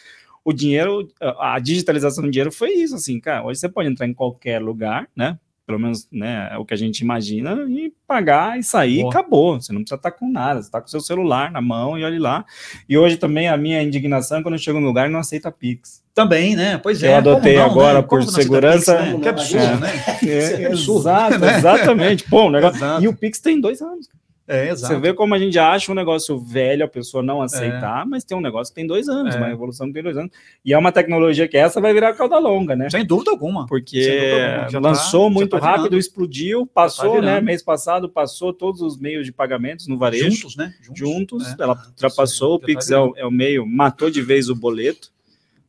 [0.45, 1.07] o dinheiro,
[1.39, 5.07] a digitalização do dinheiro foi isso, assim, cara, hoje você pode entrar em qualquer lugar,
[5.15, 9.09] né, pelo menos, né, é o que a gente imagina, e pagar e sair, Boa.
[9.09, 12.03] acabou, você não precisa estar com nada, você está com seu celular na mão e
[12.03, 12.45] olhe lá,
[12.87, 16.05] e hoje também a minha indignação, é quando eu chego no lugar, não aceita Pix.
[16.13, 16.77] Também, né?
[16.77, 17.09] Pois é.
[17.11, 18.07] Eu adotei não, agora né?
[18.07, 18.95] por segurança.
[18.95, 19.19] Pix, né?
[19.19, 19.91] Que absurdo, né?
[20.23, 21.57] É, é absurdo, exato, né?
[21.57, 22.23] exatamente.
[22.29, 22.79] Pô, negócio...
[23.01, 24.07] E o Pix tem dois anos.
[24.47, 24.93] É, exato.
[24.93, 28.05] Você vê como a gente acha um negócio velho, a pessoa não aceitar, é.
[28.05, 29.37] mas tem um negócio que tem dois anos, é.
[29.39, 30.31] uma revolução que tem dois anos.
[30.63, 32.87] E é uma tecnologia que essa vai virar cauda longa, né?
[32.89, 33.65] Sem dúvida alguma.
[33.65, 34.71] Porque dúvida alguma.
[34.71, 37.41] Tá- lançou tá, muito tá rápido, explodiu, passou, tá né?
[37.41, 40.29] Mês passado passou todos os meios de pagamentos no varejo.
[40.29, 40.75] Juntos, né?
[40.79, 41.63] Juntos, Juntos é.
[41.63, 45.15] ela ultrapassou, o tá Pix é o, é meio, matou de vez o boleto.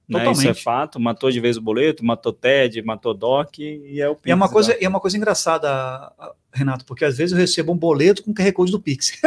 [0.09, 4.09] Né, isso é fato, matou de vez o boleto, matou TED, matou DOC e é
[4.09, 4.27] o Pix.
[4.27, 6.13] E é uma coisa, é uma coisa engraçada,
[6.57, 9.13] Renato, porque às vezes eu recebo um boleto com QR Code do Pix.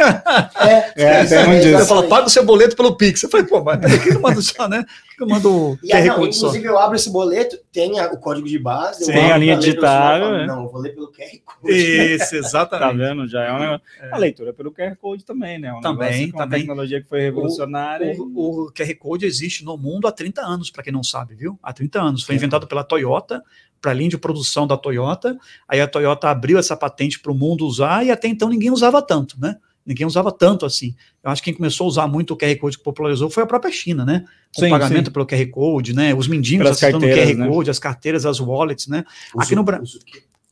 [0.60, 3.22] É, é, é, é eu falo, paga o seu boleto pelo Pix.
[3.22, 4.84] Eu falei, pô, mas peraí, que não manda só, né?
[5.16, 6.70] Que eu mando e, QR não, Code Inclusive, só.
[6.70, 10.34] eu abro esse boleto, tem a, o código de base, tem a linha digital.
[10.34, 10.46] É.
[10.46, 11.72] Não, eu vou ler pelo QR Code.
[11.72, 12.88] Isso, exatamente.
[12.90, 13.26] tá vendo?
[13.26, 13.82] Já é uma.
[14.00, 14.10] É.
[14.12, 15.72] A leitura pelo QR Code também, né?
[15.72, 16.32] Um também, também.
[16.32, 18.14] Uma tecnologia que foi revolucionária.
[18.18, 21.34] O, o, o, QR Code existe no mundo há 30 anos, para quem não sabe,
[21.34, 21.58] viu?
[21.62, 22.22] Há 30 anos.
[22.22, 23.42] Foi inventado pela Toyota
[23.80, 25.36] para a linha de produção da Toyota.
[25.68, 29.00] Aí a Toyota abriu essa patente para o mundo usar e até então ninguém usava
[29.00, 29.56] tanto, né?
[29.84, 30.94] Ninguém usava tanto assim.
[31.24, 33.46] Eu acho que quem começou a usar muito o QR Code que popularizou foi a
[33.46, 34.24] própria China, né?
[34.54, 35.12] Com sim, pagamento sim.
[35.12, 36.14] pelo QR Code, né?
[36.14, 37.48] Os mendigos aceitando o QR né?
[37.48, 39.04] Code, as carteiras, as wallets, né?
[39.34, 39.98] Os, Aqui no Brasil,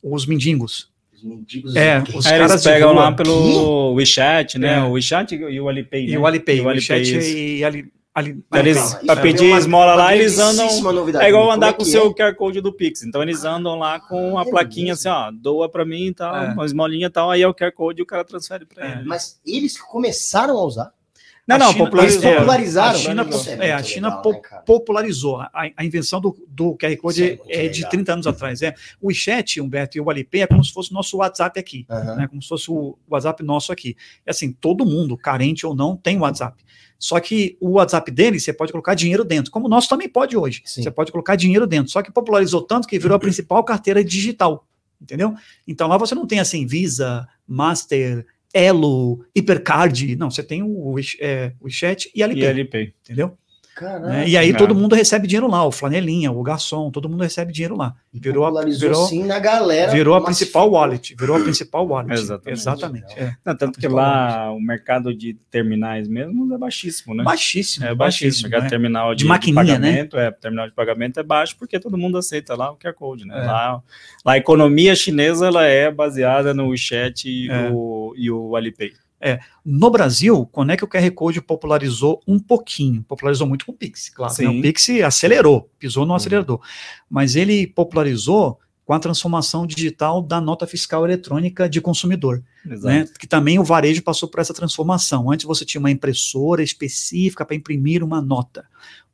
[0.03, 0.89] os mendigos.
[1.15, 1.75] Os mendigos.
[1.75, 4.79] É, os Aí caras pegam lá pelo WeChat, né?
[4.79, 4.83] É.
[4.83, 6.07] O WeChat e o Alipay.
[6.07, 6.13] Né?
[6.13, 6.57] E o Alipay.
[6.57, 6.99] E o Alipay.
[6.99, 10.67] WeChat e Alipay Ali, eles, para pedir esmola lá, eles andam.
[11.21, 13.03] É igual andar com o seu QR Code do Pix.
[13.03, 16.51] Então eles andam lá com a plaquinha assim, ó, doa para mim e tal, é.
[16.51, 18.91] uma esmolinha e tal, aí é o QR Code e o cara transfere para é.
[18.91, 19.03] ele.
[19.05, 20.93] Mas eles começaram a usar.
[21.49, 22.23] Não, A não, China- popularizou.
[22.29, 22.89] é, popularizaram.
[22.95, 23.21] A China,
[23.61, 25.41] é é, a muito China legal, po- né, popularizou.
[25.41, 27.89] A, a invenção do, do QR Code é é, de legal.
[27.91, 28.61] 30 anos atrás.
[28.61, 28.75] É.
[29.01, 31.85] O WeChat, Humberto, e o Alipay é como se fosse o nosso WhatsApp aqui.
[31.89, 32.15] Aham.
[32.15, 33.97] né, como se fosse o WhatsApp nosso aqui.
[34.25, 36.63] É assim, todo mundo, carente ou não, tem WhatsApp.
[36.99, 40.37] Só que o WhatsApp dele, você pode colocar dinheiro dentro, como o nosso também pode
[40.37, 40.61] hoje.
[40.65, 40.83] Sim.
[40.83, 41.91] Você pode colocar dinheiro dentro.
[41.91, 44.67] Só que popularizou tanto que virou a principal carteira digital.
[45.01, 45.33] Entendeu?
[45.65, 50.15] Então lá você não tem assim Visa, Master, Elo, Hipercard.
[50.15, 52.43] Não, você tem o, é, WeChat e Alipay.
[52.43, 52.93] E Alipay.
[53.03, 53.37] Entendeu?
[53.79, 53.99] Caraca.
[54.07, 54.27] Né?
[54.27, 54.57] E aí cara.
[54.67, 57.95] todo mundo recebe dinheiro lá, o flanelinha, o garçom, todo mundo recebe dinheiro lá.
[58.13, 59.91] E virou a- virou- sim na galera.
[59.91, 62.11] Virou a principal wallet, virou a principal wallet.
[62.19, 62.59] Exatamente.
[62.59, 63.13] Exatamente.
[63.19, 63.33] é.
[63.45, 67.23] Não, tanto que lá o mercado de terminais mesmo é baixíssimo, né?
[67.23, 68.47] Baixíssimo, É baixíssimo.
[68.47, 68.69] O mercado né?
[68.69, 69.73] terminal de, De maquininha, né?
[69.73, 73.25] pagamento, é, terminal de pagamento é baixo porque todo mundo aceita lá o QR Code,
[73.25, 73.33] né?
[73.41, 73.45] É.
[73.45, 73.81] Lá,
[74.25, 77.69] lá a economia chinesa ela é baseada no WeChat e, É.
[77.71, 78.91] o, e o Alipay.
[79.65, 83.03] No Brasil, quando é que o QR Code popularizou um pouquinho?
[83.03, 84.33] Popularizou muito com o Pix, claro.
[84.39, 84.49] né?
[84.49, 86.61] O Pix acelerou, pisou no acelerador.
[87.09, 93.07] Mas ele popularizou com a transformação digital da nota fiscal eletrônica de consumidor, né?
[93.19, 95.29] Que também o varejo passou por essa transformação.
[95.29, 98.65] Antes você tinha uma impressora específica para imprimir uma nota.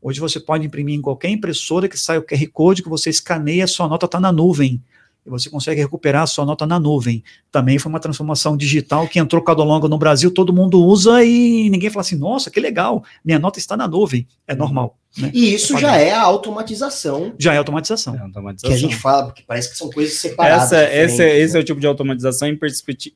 [0.01, 3.67] Hoje você pode imprimir em qualquer impressora que sai o QR Code, que você escaneia,
[3.67, 4.81] sua nota está na nuvem.
[5.25, 7.23] E você consegue recuperar a sua nota na nuvem.
[7.51, 11.69] Também foi uma transformação digital que entrou cada longo no Brasil, todo mundo usa e
[11.69, 14.27] ninguém fala assim, nossa, que legal, minha nota está na nuvem.
[14.47, 14.97] É normal.
[15.17, 15.31] Né?
[15.33, 18.13] E isso já é a automatização Já é automatização.
[18.13, 18.75] É que automatização.
[18.75, 20.73] a gente fala, porque parece que são coisas separadas.
[20.73, 21.59] Essa, esse, diferentes, esse é né?
[21.61, 22.47] o tipo de automatização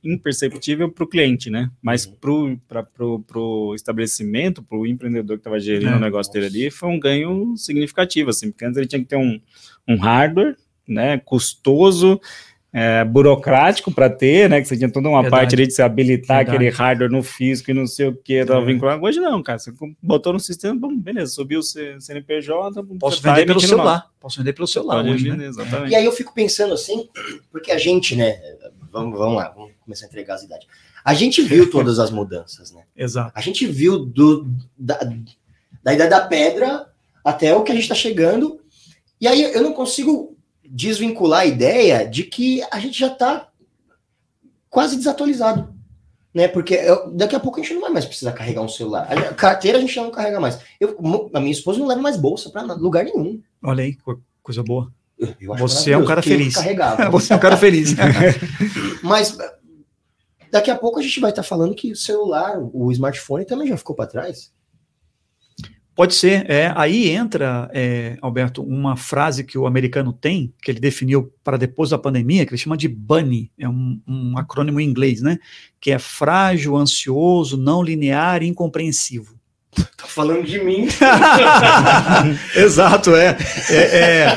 [0.04, 1.70] imperceptível para o cliente, né?
[1.82, 2.58] Mas Uhum.
[2.68, 5.96] para o estabelecimento, para o empreendedor que estava gerindo É.
[5.96, 9.18] o negócio dele ali, foi um ganho significativo, assim, porque antes ele tinha que ter
[9.18, 9.40] um,
[9.88, 10.56] um hardware,
[10.90, 12.20] né, custoso,
[12.72, 15.42] é, burocrático para ter, né, que você tinha toda uma Verdade.
[15.42, 16.56] parte ali de se habilitar Verdade.
[16.58, 18.66] aquele hardware no físico e não sei o que, tava É.
[18.66, 19.04] vinculado.
[19.04, 19.72] Hoje não, cara, você
[20.02, 23.90] botou no sistema, bom, beleza, subiu o CNPJ, Posso tá vender pelo emitindo nota.
[23.90, 24.12] celular.
[24.20, 25.46] Posso vender pelo celular hoje, vender, né?
[25.48, 25.92] exatamente.
[25.92, 27.08] E aí eu fico pensando assim,
[27.52, 28.40] porque a gente, né?
[28.92, 30.68] Vamos, vamos lá, vamos começar a entregar as idades.
[31.04, 32.84] A gente viu todas as mudanças, né?
[32.96, 33.32] Exato.
[33.34, 34.48] A gente viu do,
[34.78, 35.00] da,
[35.84, 36.88] da idade da pedra
[37.24, 38.60] até o que a gente está chegando.
[39.20, 40.36] E aí eu não consigo
[40.70, 43.50] desvincular a ideia de que a gente já está
[44.70, 45.74] quase desatualizado.
[46.34, 46.48] Né?
[46.48, 49.08] Porque eu- daqui a pouco a gente não vai mais precisar carregar um celular.
[49.12, 50.60] A carteira a gente já não carrega mais.
[50.80, 50.96] Eu,
[51.34, 53.42] a minha esposa não leva mais bolsa para lugar nenhum.
[53.64, 54.94] Olha aí, co- coisa boa.
[55.20, 56.54] Acho Você é um cara feliz.
[57.12, 57.90] Você é um cara feliz.
[59.04, 59.38] Mas
[60.52, 63.76] daqui a pouco a gente vai estar falando que o celular, o smartphone também já
[63.76, 64.52] ficou para trás.
[66.00, 66.50] Pode ser.
[66.50, 71.58] É, aí entra, é, Alberto, uma frase que o americano tem, que ele definiu para
[71.58, 75.38] depois da pandemia, que ele chama de BUNNY, é um, um acrônimo em inglês, né?
[75.78, 79.36] Que é frágil, ansioso, não linear e incompreensivo.
[79.98, 80.88] Tá falando de mim.
[82.56, 83.38] Exato, é.
[83.70, 84.28] É, é,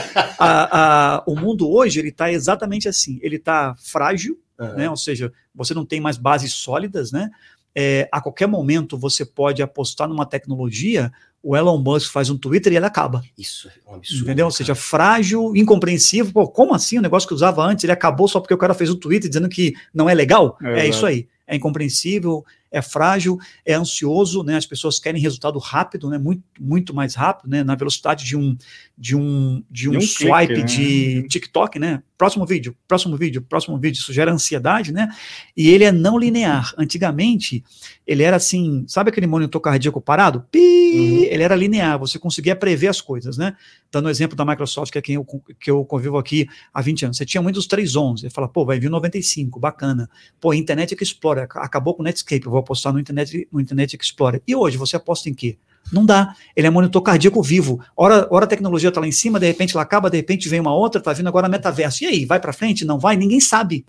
[0.40, 3.20] a- a- o mundo hoje ele está exatamente assim.
[3.22, 4.37] Ele está frágil,
[4.77, 4.90] né?
[4.90, 7.31] Ou seja, você não tem mais bases sólidas, né?
[7.75, 11.11] É, a qualquer momento você pode apostar numa tecnologia,
[11.43, 13.23] o Elon Musk faz um Twitter e ele acaba.
[13.37, 14.25] Isso é um absurdo.
[14.25, 14.47] Entendeu?
[14.47, 16.33] Ou seja, frágil, incompreensível.
[16.33, 16.99] Pô, como assim?
[16.99, 19.29] O negócio que eu usava antes, ele acabou só porque o cara fez um tweet
[19.29, 20.57] dizendo que não é legal?
[20.63, 20.89] É, Exato.
[20.89, 21.29] isso aí.
[21.47, 24.57] É incompreensível, é frágil, é ansioso, né?
[24.57, 26.19] As pessoas querem resultado rápido, né?
[26.19, 27.63] Muito, muito mais rápido, né?
[27.63, 28.57] Na velocidade de um
[28.97, 30.65] de um de um, De um swipe clique, né?
[30.65, 32.03] de TikTok, né?
[32.17, 35.09] Próximo vídeo, próximo vídeo, próximo vídeo, isso gera ansiedade, né?
[35.57, 36.73] E ele é não linear.
[36.79, 37.63] Antigamente,
[38.07, 40.47] ele era assim, sabe aquele monitor cardíaco parado?
[40.51, 41.25] Pi, Uhum.
[41.25, 43.57] ele era linear, você conseguia prever as coisas, né?
[43.91, 45.25] Dando o exemplo da Microsoft, que é quem eu,
[45.59, 47.17] que eu convivo aqui há 20 anos.
[47.17, 50.09] Você tinha Windows 3.11, você fala, pô, vai vir o 95, bacana.
[50.41, 54.42] Pô, Internet Explorer, acabou com o Netscape, vou apostar no Internet, no Internet Explorer.
[54.46, 55.59] E hoje, você aposta em quê?
[55.92, 56.35] Não dá.
[56.55, 57.81] Ele é monitor cardíaco vivo.
[57.96, 60.61] Ora, ora a tecnologia está lá em cima, de repente ela acaba, de repente vem
[60.61, 62.05] uma outra, está vindo agora metaverso.
[62.05, 62.85] E aí, vai para frente?
[62.85, 63.16] Não vai?
[63.16, 63.85] Ninguém sabe.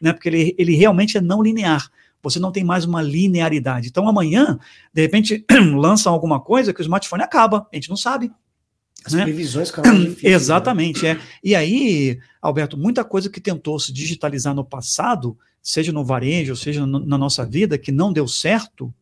[0.00, 0.12] Né?
[0.12, 1.90] Porque ele, ele realmente é não linear.
[2.22, 3.88] Você não tem mais uma linearidade.
[3.88, 4.58] Então, amanhã,
[4.92, 7.66] de repente, lançam alguma coisa que o smartphone acaba.
[7.72, 8.30] A gente não sabe.
[9.04, 9.22] As né?
[9.22, 10.30] previsões, difíceis, né?
[10.30, 11.18] Exatamente, é.
[11.42, 15.38] E aí, Alberto, muita coisa que tentou se digitalizar no passado,
[15.70, 18.92] seja no varejo, seja no- na nossa vida, que não deu certo,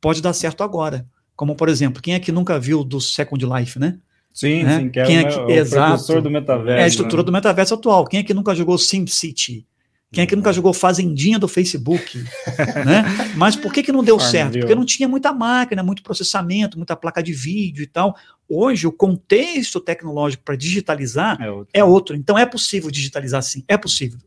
[0.00, 1.04] pode dar certo agora.
[1.34, 3.98] Como, por exemplo, quem é que nunca viu do Second Life, né?
[4.32, 4.78] Sim, né?
[4.80, 6.20] sim, que é, Quem é que- o exato.
[6.22, 6.78] do metaverso.
[6.80, 7.26] É a estrutura né?
[7.26, 8.04] do metaverso atual.
[8.06, 9.66] Quem é que nunca jogou SimCity?
[10.12, 12.18] Quem é que nunca jogou Fazendinha do Facebook?
[12.86, 13.04] né?
[13.36, 14.56] Mas por que, que não deu certo?
[14.58, 18.14] Porque não tinha muita máquina, muito processamento, muita placa de vídeo e tal.
[18.48, 21.70] Hoje, o contexto tecnológico para digitalizar É outro.
[21.74, 22.14] é outro.
[22.16, 24.20] Então é possível digitalizar sim, é possível.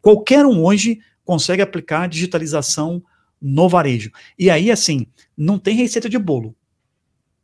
[0.00, 3.02] Qualquer um hoje consegue aplicar digitalização
[3.40, 4.10] no varejo.
[4.38, 5.06] E aí, assim,
[5.36, 6.54] não tem receita de bolo.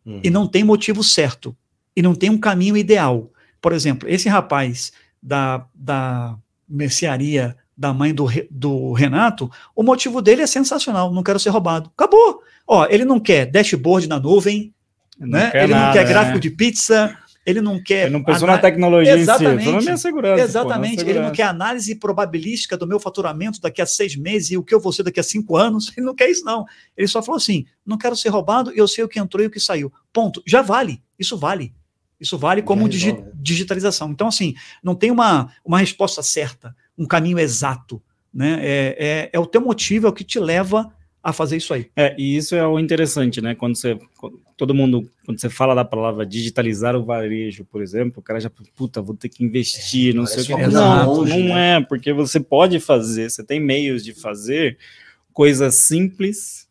[0.06, 0.20] Uhum.
[0.22, 1.56] E não tem motivo certo.
[1.94, 3.30] E não tem um caminho ideal.
[3.60, 6.38] Por exemplo, esse rapaz da, da
[6.68, 11.12] mercearia da mãe do, do Renato, o motivo dele é sensacional.
[11.12, 11.90] Não quero ser roubado.
[11.96, 12.42] Acabou.
[12.66, 14.74] Ó, ele não quer dashboard na nuvem,
[15.18, 15.50] não né?
[15.54, 16.40] ele nada, não quer gráfico né?
[16.40, 17.16] de pizza,
[17.48, 18.04] ele não quer.
[18.04, 20.42] Ele não pensou na tecnologia exatamente, em si, na minha segurança.
[20.42, 20.96] Exatamente.
[20.96, 21.18] Pô, segurança.
[21.18, 24.74] Ele não quer análise probabilística do meu faturamento daqui a seis meses e o que
[24.74, 25.90] eu vou ser daqui a cinco anos.
[25.96, 26.66] Ele não quer isso, não.
[26.94, 29.46] Ele só falou assim: não quero ser roubado e eu sei o que entrou e
[29.46, 29.90] o que saiu.
[30.12, 30.42] Ponto.
[30.46, 31.02] Já vale.
[31.18, 31.72] Isso vale.
[32.20, 34.10] Isso vale como digi digitalização.
[34.10, 38.02] Então, assim, não tem uma, uma resposta certa, um caminho exato.
[38.34, 38.58] Né?
[38.60, 41.90] É, é, é o teu motivo, é o que te leva a fazer isso aí.
[41.96, 43.54] É, e isso é o interessante, né?
[43.54, 43.98] Quando você,
[44.56, 48.50] todo mundo, quando você fala da palavra digitalizar o varejo, por exemplo, o cara já,
[48.76, 50.66] puta, vou ter que investir, é, não sei o que.
[50.68, 51.76] Não, longe, não né?
[51.76, 54.78] é, porque você pode fazer, você tem meios de fazer
[55.32, 56.67] coisas simples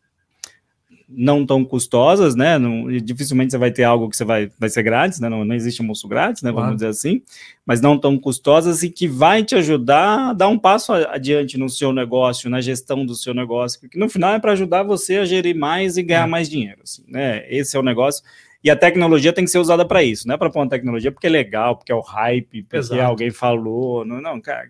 [1.08, 2.58] não tão custosas, né?
[2.58, 5.28] Não, dificilmente você vai ter algo que você vai, vai ser grátis, né?
[5.28, 6.50] Não, não existe almoço grátis, né?
[6.50, 6.74] Vamos claro.
[6.74, 7.22] dizer assim,
[7.64, 11.70] mas não tão custosas e que vai te ajudar a dar um passo adiante no
[11.70, 15.24] seu negócio, na gestão do seu negócio, que no final é para ajudar você a
[15.24, 16.30] gerir mais e ganhar é.
[16.30, 17.46] mais dinheiro, assim, né?
[17.48, 18.22] Esse é o negócio.
[18.62, 21.10] E a tecnologia tem que ser usada para isso, não é para pôr uma tecnologia
[21.10, 23.00] porque é legal, porque é o hype, porque Exato.
[23.00, 24.68] alguém falou, não, não, cara.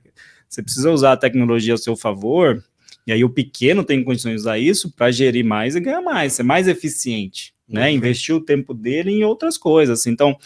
[0.48, 2.62] Você precisa usar a tecnologia a seu favor
[3.08, 6.34] e aí o pequeno tem condições de usar isso para gerir mais e ganhar mais,
[6.34, 7.88] ser mais eficiente, né?
[7.88, 7.96] Uhum.
[7.96, 10.06] Investir o tempo dele em outras coisas.
[10.06, 10.36] Então,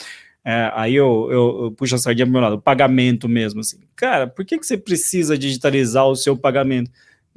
[0.44, 3.78] é, aí eu, eu, eu, puxo a sardinha para meu lado, o pagamento mesmo, assim.
[3.96, 6.88] Cara, por que, que você precisa digitalizar o seu pagamento?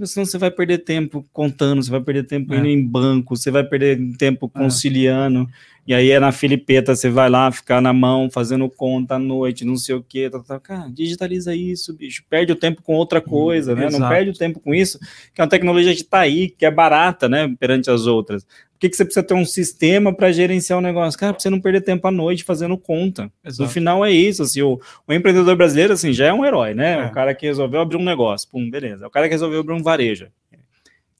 [0.03, 2.57] Senão você vai perder tempo contando, você vai perder tempo é.
[2.59, 4.59] indo em banco, você vai perder tempo é.
[4.59, 5.41] conciliando.
[5.41, 5.74] É.
[5.87, 9.63] E aí é na filipeta, você vai lá ficar na mão, fazendo conta à noite,
[9.63, 10.29] não sei o quê.
[10.31, 10.59] Tá, tá.
[10.59, 12.23] Cara, digitaliza isso, bicho.
[12.27, 13.85] Perde o tempo com outra coisa, hum, né?
[13.85, 14.01] Exato.
[14.01, 14.97] Não perde o tempo com isso,
[15.33, 17.53] que é uma tecnologia que está aí, que é barata, né?
[17.59, 18.43] Perante as outras.
[18.43, 21.17] Por que, que você precisa ter um sistema para gerenciar o negócio?
[21.19, 23.31] Cara, para você não perder tempo à noite fazendo conta.
[23.43, 23.63] Exato.
[23.63, 24.43] No final é isso.
[24.43, 27.03] Assim, o, o, empreendedor brasileiro assim, já é um herói, né?
[27.03, 27.05] É.
[27.05, 29.07] O cara que resolveu abrir um negócio, pum, beleza.
[29.07, 30.27] O cara que resolveu abrir um varejo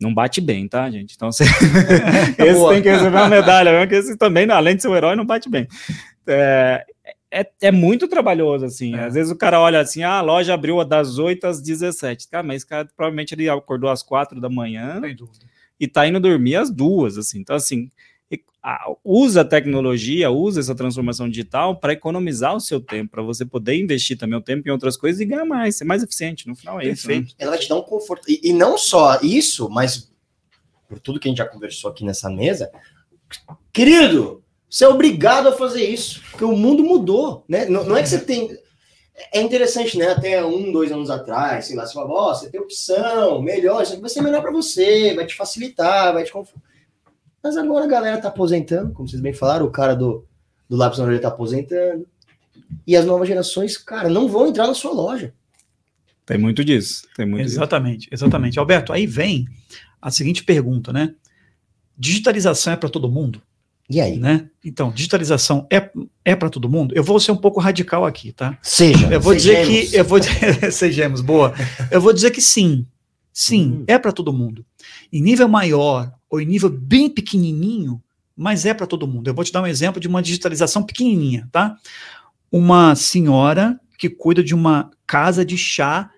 [0.06, 1.16] não bate bem, tá, gente?
[1.16, 1.44] Então, você...
[2.38, 5.26] esse tem que receber uma medalha, porque esse também, além de ser um herói, não
[5.26, 5.68] bate bem.
[6.28, 6.86] É,
[7.32, 8.96] é, é muito trabalhoso, assim.
[8.96, 9.06] É.
[9.06, 12.30] Às vezes o cara olha assim, ah, a loja abriu das 8 às 17.
[12.30, 15.02] Cara, mas esse cara provavelmente ele acordou às 4 da manhã
[15.80, 17.40] e tá indo dormir às duas, assim.
[17.40, 17.92] Então, assim,
[19.04, 23.76] usa a tecnologia, usa essa transformação digital para economizar o seu tempo, para você poder
[23.76, 26.48] investir também o tempo em outras coisas e ganhar mais, ser mais eficiente.
[26.48, 27.28] No final é Perfeito.
[27.28, 27.36] isso.
[27.40, 27.46] Né?
[27.46, 28.30] Ela te dar um conforto.
[28.30, 30.12] E, e, não só isso, mas
[30.88, 32.72] por tudo que a gente já conversou aqui nessa mesa,
[33.72, 37.66] querido, você é obrigado a fazer isso, porque o mundo mudou, né?
[37.66, 38.58] Não, não é que você tem.
[39.32, 40.10] É interessante, né?
[40.10, 43.84] Até um, dois anos atrás, sei lá, você fala, ó, oh, você tem opção, melhor,
[43.84, 46.75] isso aqui vai ser melhor para você, vai te facilitar, vai te confortar
[47.46, 50.26] mas agora a galera tá aposentando, como vocês bem falaram, o cara do,
[50.68, 52.08] do lápis na orelha tá aposentando.
[52.88, 55.32] E as novas gerações, cara, não vão entrar na sua loja.
[56.26, 57.08] Tem muito disso.
[57.16, 58.26] Tem muito exatamente, disso.
[58.26, 58.58] exatamente.
[58.58, 59.46] Alberto, aí vem
[60.02, 61.14] a seguinte pergunta, né?
[61.96, 63.40] Digitalização é para todo mundo?
[63.88, 64.18] E aí?
[64.18, 64.50] Né?
[64.64, 65.92] Então, digitalização é,
[66.26, 66.96] é para todo mundo?
[66.96, 68.58] Eu vou ser um pouco radical aqui, tá?
[68.64, 69.08] Seja.
[69.14, 69.68] Eu vou sejamos.
[69.68, 70.20] dizer que eu vou
[70.74, 71.54] sejamos boa.
[71.92, 72.88] Eu vou dizer que sim.
[73.32, 73.84] Sim, uhum.
[73.86, 74.66] é para todo mundo.
[75.14, 78.02] Em nível maior ou em nível bem pequenininho,
[78.36, 79.28] mas é para todo mundo.
[79.28, 81.78] Eu vou te dar um exemplo de uma digitalização pequenininha, tá?
[82.52, 86.10] Uma senhora que cuida de uma casa de chá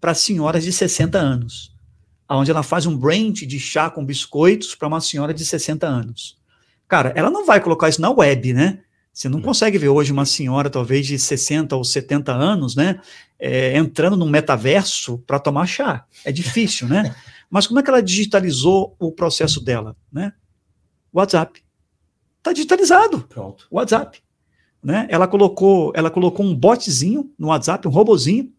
[0.00, 1.72] para senhoras de 60 anos,
[2.28, 6.38] onde ela faz um brand de chá com biscoitos para uma senhora de 60 anos.
[6.88, 8.80] Cara, ela não vai colocar isso na web, né?
[9.12, 12.98] Você não consegue ver hoje uma senhora, talvez de 60 ou 70 anos, né,
[13.38, 16.06] é, entrando num metaverso para tomar chá.
[16.24, 17.14] É difícil, né?
[17.52, 19.94] Mas como é que ela digitalizou o processo dela?
[20.10, 20.32] Né?
[21.12, 21.62] WhatsApp.
[22.38, 23.20] Está digitalizado.
[23.28, 23.68] Pronto.
[23.70, 24.22] WhatsApp.
[24.82, 25.06] Né?
[25.10, 28.50] Ela, colocou, ela colocou um botzinho no WhatsApp, um robozinho,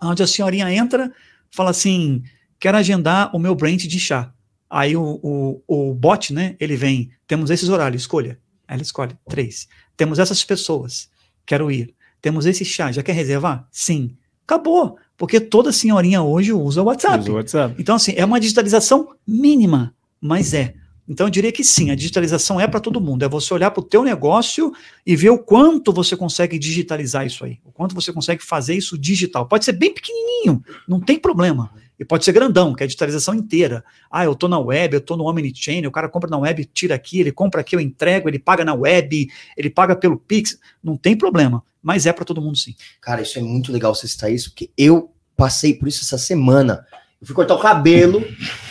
[0.00, 1.12] onde a senhorinha entra,
[1.50, 2.22] fala assim:
[2.60, 4.32] quero agendar o meu brand de chá.
[4.70, 6.54] Aí o, o, o bot, né?
[6.60, 8.38] Ele vem, temos esses horários, escolha.
[8.68, 9.66] Aí ela escolhe três.
[9.96, 11.10] Temos essas pessoas,
[11.44, 11.92] quero ir.
[12.22, 13.66] Temos esse chá, já quer reservar?
[13.72, 14.16] Sim.
[14.44, 14.96] Acabou.
[15.16, 17.20] Porque toda senhorinha hoje usa o WhatsApp.
[17.20, 17.74] Usa o WhatsApp.
[17.78, 20.74] Então, assim, é uma digitalização mínima, mas é.
[21.08, 23.24] Então, eu diria que sim, a digitalização é para todo mundo.
[23.24, 24.72] É você olhar para o teu negócio
[25.06, 27.58] e ver o quanto você consegue digitalizar isso aí.
[27.64, 29.46] O quanto você consegue fazer isso digital.
[29.46, 31.70] Pode ser bem pequenininho, não tem problema.
[31.98, 33.84] E pode ser grandão, que é a digitalização inteira.
[34.10, 36.94] Ah, eu estou na web, eu estou no Omnichain, o cara compra na web, tira
[36.94, 40.58] aqui, ele compra aqui, eu entrego, ele paga na web, ele paga pelo Pix.
[40.82, 42.74] Não tem problema, mas é para todo mundo sim.
[43.00, 46.86] Cara, isso é muito legal você citar isso, porque eu passei por isso essa semana.
[47.20, 48.22] Eu fui cortar o cabelo,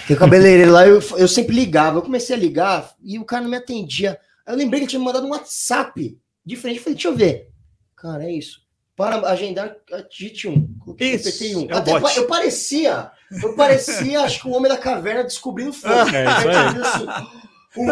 [0.07, 1.97] Tem um cabeleireiro lá, eu, eu sempre ligava.
[1.97, 4.19] Eu comecei a ligar e o cara não me atendia.
[4.45, 6.15] Aí eu lembrei que ele tinha me mandado um WhatsApp
[6.45, 6.77] diferente.
[6.77, 7.49] Eu falei, deixa eu ver.
[7.95, 8.64] Cara, é isso.
[8.95, 9.75] Para agendar,
[10.09, 10.69] digite um.
[10.97, 11.69] Isso, apertei um.
[11.69, 12.17] é o Até bot.
[12.17, 13.11] eu parecia,
[13.43, 15.93] eu parecia, acho que o homem da caverna descobrindo fogo.
[15.93, 16.55] É, isso aí.
[16.81, 17.29] Assim,
[17.77, 17.85] um.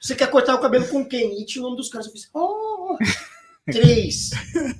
[0.00, 1.40] Você quer cortar o cabelo com quem?
[1.40, 2.06] E tinha o nome dos caras.
[2.06, 2.96] Eu fiz, oh,
[3.66, 4.30] três,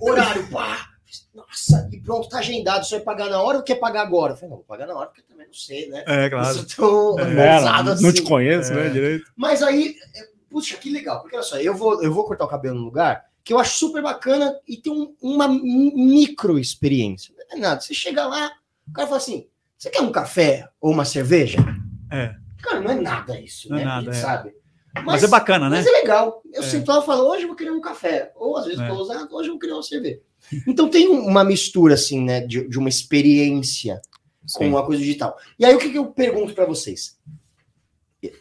[0.00, 0.88] horário, pá.
[1.34, 2.84] Nossa, e pronto, tá agendado.
[2.84, 4.34] Você vai pagar na hora ou quer pagar agora?
[4.34, 6.04] Eu falei, não, vou pagar na hora, porque eu também não sei, né?
[6.06, 6.54] É, Eu claro.
[6.54, 8.12] sou tão É, não, assim.
[8.12, 8.90] te conheço, né, É.
[8.90, 9.24] direito.
[9.36, 10.20] Mas aí, é,
[10.50, 11.20] puxa, que legal.
[11.20, 13.78] Porque olha só, eu vou, eu vou cortar o cabelo num lugar que eu acho
[13.78, 17.34] super bacana e tem um- uma mi- micro experiência.
[17.50, 17.80] Não é nada.
[17.80, 18.52] Você chega lá,
[18.88, 21.58] o cara fala assim: você quer um café ou uma cerveja?
[22.10, 22.34] É.
[22.62, 23.84] Cara, não é nada isso, Não é né?
[23.86, 24.26] nada, A gente é.
[24.26, 24.54] sabe.
[25.04, 25.78] Mas, é bacana, né?
[25.78, 26.42] Mas é legal.
[26.52, 26.66] Eu É.
[26.66, 28.30] sento lá e falo, hoje eu vou querer um café.
[28.36, 28.84] Ou às vezes É.
[28.88, 30.20] eu tô usando, hoje eu vou querer uma cerveja.
[30.68, 34.00] Então tem um- uma mistura, assim, né, de, de uma experiência
[34.52, 34.68] com Sim.
[34.68, 35.36] uma coisa digital.
[35.58, 37.16] E aí o que, que eu pergunto pra vocês?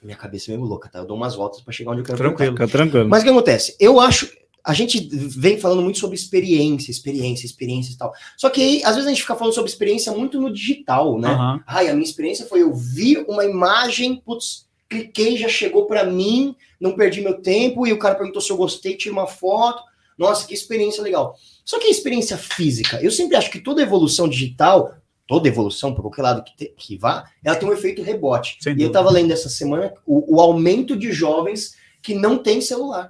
[0.03, 0.99] Minha cabeça é meio louca, tá?
[0.99, 2.51] Eu dou umas voltas pra chegar onde eu quero Tranquilo.
[2.51, 3.09] Fica tranquilo.
[3.09, 3.75] mas o que acontece?
[3.79, 4.29] Eu acho.
[4.63, 8.13] A gente vem falando muito sobre experiência, experiência, experiência e tal.
[8.37, 11.29] Só que aí, às vezes, a gente fica falando sobre experiência muito no digital, né?
[11.29, 11.63] Aham.
[11.65, 16.55] Ai, a minha experiência foi eu vi uma imagem, putz, cliquei, já chegou pra mim,
[16.79, 19.81] não perdi meu tempo, e o cara perguntou se eu gostei, tirei uma foto.
[20.17, 21.35] Nossa, que experiência legal.
[21.65, 24.93] Só que a experiência física, eu sempre acho que toda evolução digital,
[25.25, 28.57] toda evolução, por qualquer lado que, te- que vá, ela tem um efeito rebote.
[28.59, 28.93] Sem e eu dúvida.
[28.93, 33.07] tava lendo essa semana o, o aumento de jovens que não tem celular.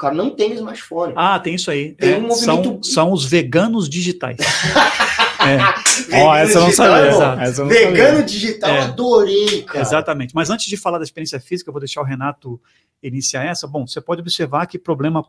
[0.00, 1.12] O cara não tem smartphone.
[1.14, 1.92] Ah, tem isso aí.
[1.92, 4.38] Tem É, um são, movimento- são os veganos digitais.
[6.10, 7.42] é, Ó, essa eu não sabia.
[7.42, 8.22] Essa não Vegano sabia.
[8.24, 8.80] digital, É.
[8.80, 9.80] adorei, cara.
[9.80, 10.34] exatamente.
[10.34, 12.58] Mas antes de falar da experiência física, eu vou deixar o Renato
[13.02, 13.66] iniciar essa.
[13.66, 15.22] Bom, você pode observar que problema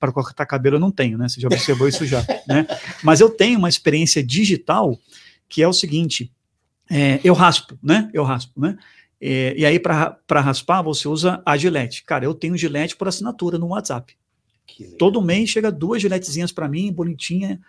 [0.00, 1.28] para cortar cabelo eu não tenho, né?
[1.28, 2.66] Você já observou isso já, né?
[3.02, 4.98] Mas eu tenho uma experiência digital
[5.50, 6.32] que é o seguinte:
[6.90, 8.08] é, eu raspo, né?
[8.14, 8.76] Eu raspo, né?
[9.20, 12.04] É, e aí, para raspar, você usa a Gillette.
[12.04, 14.16] Cara, eu tenho Gillette por assinatura no WhatsApp.
[14.98, 17.60] Todo mês chega duas giletezinhas para mim, bonitinha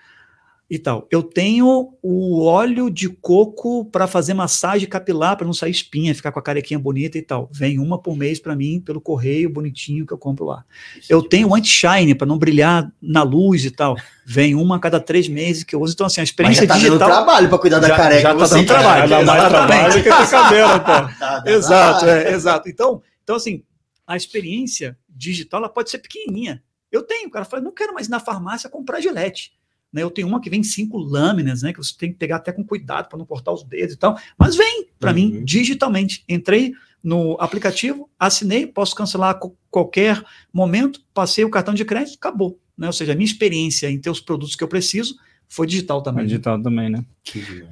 [0.69, 1.07] e tal.
[1.09, 6.31] Eu tenho o óleo de coco para fazer massagem capilar, para não sair espinha, ficar
[6.31, 7.49] com a carequinha bonita e tal.
[7.51, 10.63] Vem uma por mês para mim, pelo correio bonitinho que eu compro lá.
[11.09, 13.95] Eu tenho o anti-shine para não brilhar na luz e tal.
[14.23, 15.93] Vem uma a cada três meses que eu uso.
[15.93, 17.09] Então, assim, a Mas experiência já tá dando digital.
[17.09, 18.21] trabalho pra cuidar da Já- careca.
[18.21, 19.67] já tá você, dando trabalho, Dá mais Exatamente.
[19.67, 21.49] trabalho que ter cabelo, pô.
[21.49, 22.69] Exato, é, exato.
[22.69, 23.63] Então, então, assim,
[24.05, 26.61] a experiência digital ela pode ser pequenininha.
[26.91, 29.51] Eu tenho, o cara fala, não quero mais ir na farmácia comprar gilete.
[29.91, 31.73] Né, eu tenho uma que vem cinco lâminas, né?
[31.73, 34.15] Que você tem que pegar até com cuidado para não cortar os dedos e tal.
[34.37, 35.15] Mas vem para Uhum.
[35.15, 36.23] mim digitalmente.
[36.29, 36.73] Entrei
[37.03, 39.39] no aplicativo, assinei, posso cancelar a
[39.71, 40.23] qualquer
[40.53, 42.59] momento, passei o cartão de crédito, acabou.
[42.77, 42.85] Né?
[42.87, 45.15] Ou seja, a minha experiência em ter os produtos que eu preciso
[45.47, 46.25] foi digital também.
[46.27, 47.03] Digital também, né?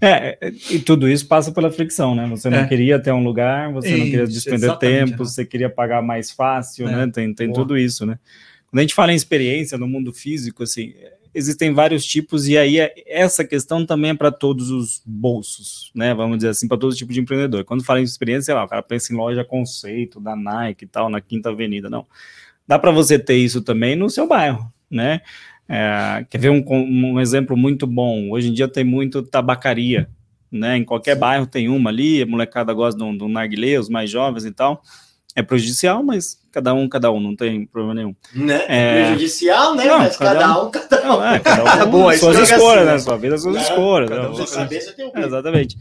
[0.02, 2.26] É, é, e tudo isso passa pela fricção, né?
[2.30, 2.68] Você não É.
[2.68, 5.18] queria ter um lugar, você não queria Isso, despender tempo, né?
[5.18, 7.06] você queria pagar mais fácil, É.
[7.06, 7.12] né?
[7.14, 7.60] Tem, tem Boa.
[7.60, 8.18] tudo isso, né?
[8.70, 10.94] Quando a gente fala em experiência no mundo físico, assim,
[11.34, 16.14] existem vários tipos, e aí é- essa questão também é para todos os bolsos, né?
[16.14, 17.64] Vamos dizer assim, para todo tipo de empreendedor.
[17.64, 20.88] Quando fala em experiência, sei lá, o cara pensa em loja conceito da Nike e
[20.88, 22.06] tal, na Quinta Avenida, não.
[22.68, 25.22] Dá para você ter isso também no seu bairro, né?
[25.70, 28.32] É, quer ver um, um exemplo muito bom?
[28.32, 30.10] Hoje em dia tem muito tabacaria,
[30.52, 30.78] né?
[30.78, 31.20] Em qualquer Sim.
[31.20, 34.46] bairro tem uma ali, a molecada gosta de um, de um narguilé, os mais jovens
[34.46, 34.82] e tal.
[35.36, 38.16] É prejudicial, mas cada um, cada um, não tem problema nenhum.
[38.34, 38.66] Né?
[38.68, 39.06] É.
[39.06, 39.86] Prejudicial, né?
[39.86, 41.24] Não, Mas cada cada um, cada um.
[41.24, 42.92] É, cada um, Boa, suas escolhas, assim, né?
[42.94, 43.00] né?
[43.00, 43.62] Sua vida, suas Né?
[43.62, 44.10] escolhas.
[44.10, 44.30] Cada né?
[44.30, 45.78] um cabeça tem um É, Exatamente.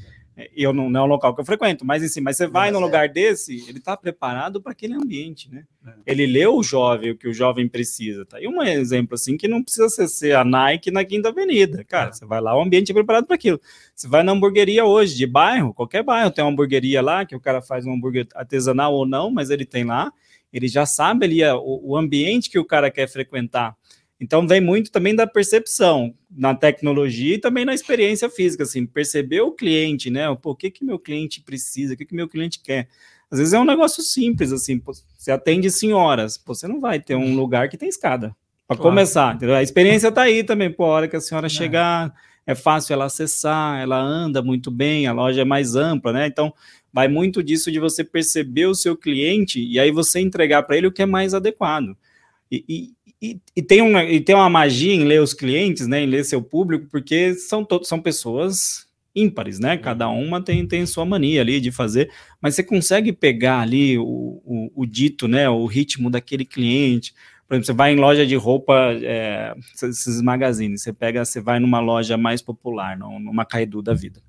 [0.55, 2.67] E eu não, não é um local que eu frequento, mas assim, mas você vai
[2.71, 2.85] Mas num é.
[2.85, 5.65] lugar desse, ele está preparado para aquele ambiente, né?
[5.87, 5.93] É.
[6.05, 8.27] Ele leu o jovem, o que o jovem precisa.
[8.27, 8.39] Tá?
[8.39, 11.83] E um exemplo assim que não precisa ser, ser a Nike na Quinta Avenida.
[11.85, 12.13] Cara, É.
[12.13, 13.59] você vai lá, o ambiente é preparado para aquilo.
[13.95, 17.41] Você vai na hamburgueria hoje, de bairro, qualquer bairro, tem uma hamburgueria lá, que o
[17.41, 20.13] cara faz um hambúrguer artesanal ou não, mas ele tem lá,
[20.57, 23.75] ele já sabe ali a- o, o ambiente que o cara quer frequentar.
[24.21, 29.43] Então vem muito também da percepção na tecnologia e também na experiência física, assim, perceber
[29.43, 30.29] o cliente, né?
[30.31, 32.89] O que que meu cliente precisa, o que que meu cliente quer.
[33.31, 34.81] Às vezes é um negócio simples, assim,
[35.19, 38.35] você atende senhoras, você não vai ter um lugar que tem escada.
[38.69, 38.91] Para Claro.
[38.91, 39.55] começar, entendeu?
[39.55, 41.51] A experiência tá aí também, pô, a hora que a senhora É.
[41.51, 42.13] chegar,
[42.47, 46.27] é fácil ela acessar, ela anda muito bem, a loja é mais ampla, né?
[46.27, 46.53] Então,
[46.97, 50.87] vai muito disso de você perceber o seu cliente e aí você entregar para ele
[50.87, 51.95] o que é mais adequado.
[52.51, 56.01] E, e, e, tem uma, e tem uma magia em ler os clientes, né?
[56.01, 59.77] Em ler seu público, porque são todos são pessoas ímpares, né?
[59.77, 64.41] Cada uma tem, tem sua mania ali de fazer, mas você consegue pegar ali o,
[64.43, 65.51] o, o dito, né?
[65.51, 67.13] O ritmo daquele cliente.
[67.47, 71.61] Por exemplo, você vai em loja de roupa, é, esses magazines, você pega, você vai
[71.61, 74.23] numa loja mais popular, num- numa Caidu da vida.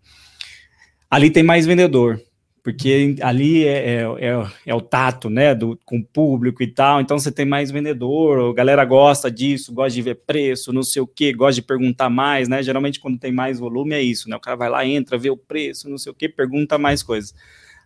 [1.10, 2.22] Ali tem mais vendedor,
[2.68, 7.00] porque ali é, é, é, é, o tato, né, do, com o público e tal,
[7.00, 11.02] então você tem mais vendedor, a galera gosta disso, gosta de ver preço, não sei
[11.02, 14.36] o que, gosta de perguntar mais, né, geralmente quando tem mais volume é isso, né,
[14.36, 17.34] o cara vai lá, entra, vê o preço, não sei o que, pergunta mais coisas.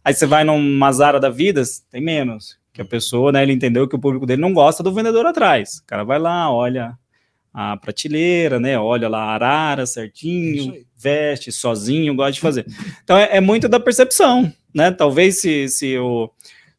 [0.03, 1.61] Aí você vai numa Zara da vida,
[1.91, 4.91] tem menos, que a pessoa, né, ele entendeu que o público dele não gosta do
[4.91, 6.97] vendedor atrás, o cara vai lá, olha
[7.53, 8.79] a prateleira, né?
[8.79, 12.65] Olha lá a arara certinho, veste sozinho, gosta de fazer.
[13.03, 14.91] Então é, é, muito da percepção, né?
[14.91, 16.29] Talvez se, se, o,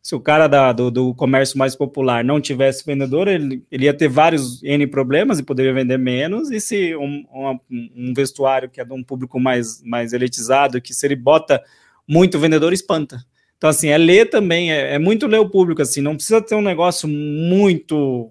[0.01, 3.95] se o cara da, do, do comércio mais popular não tivesse vendedor, ele, ele ia
[3.95, 6.51] ter vários N problemas e poderia vender menos.
[6.51, 7.59] E se um, um,
[7.97, 11.63] um vestuário que é de um público mais, mais elitizado, que se ele bota
[12.07, 13.25] muito vendedor, espanta.
[13.63, 16.57] Então, assim, é ler também, é, é, muito ler o público, assim, não precisa ter
[16.57, 18.29] um negócio muito,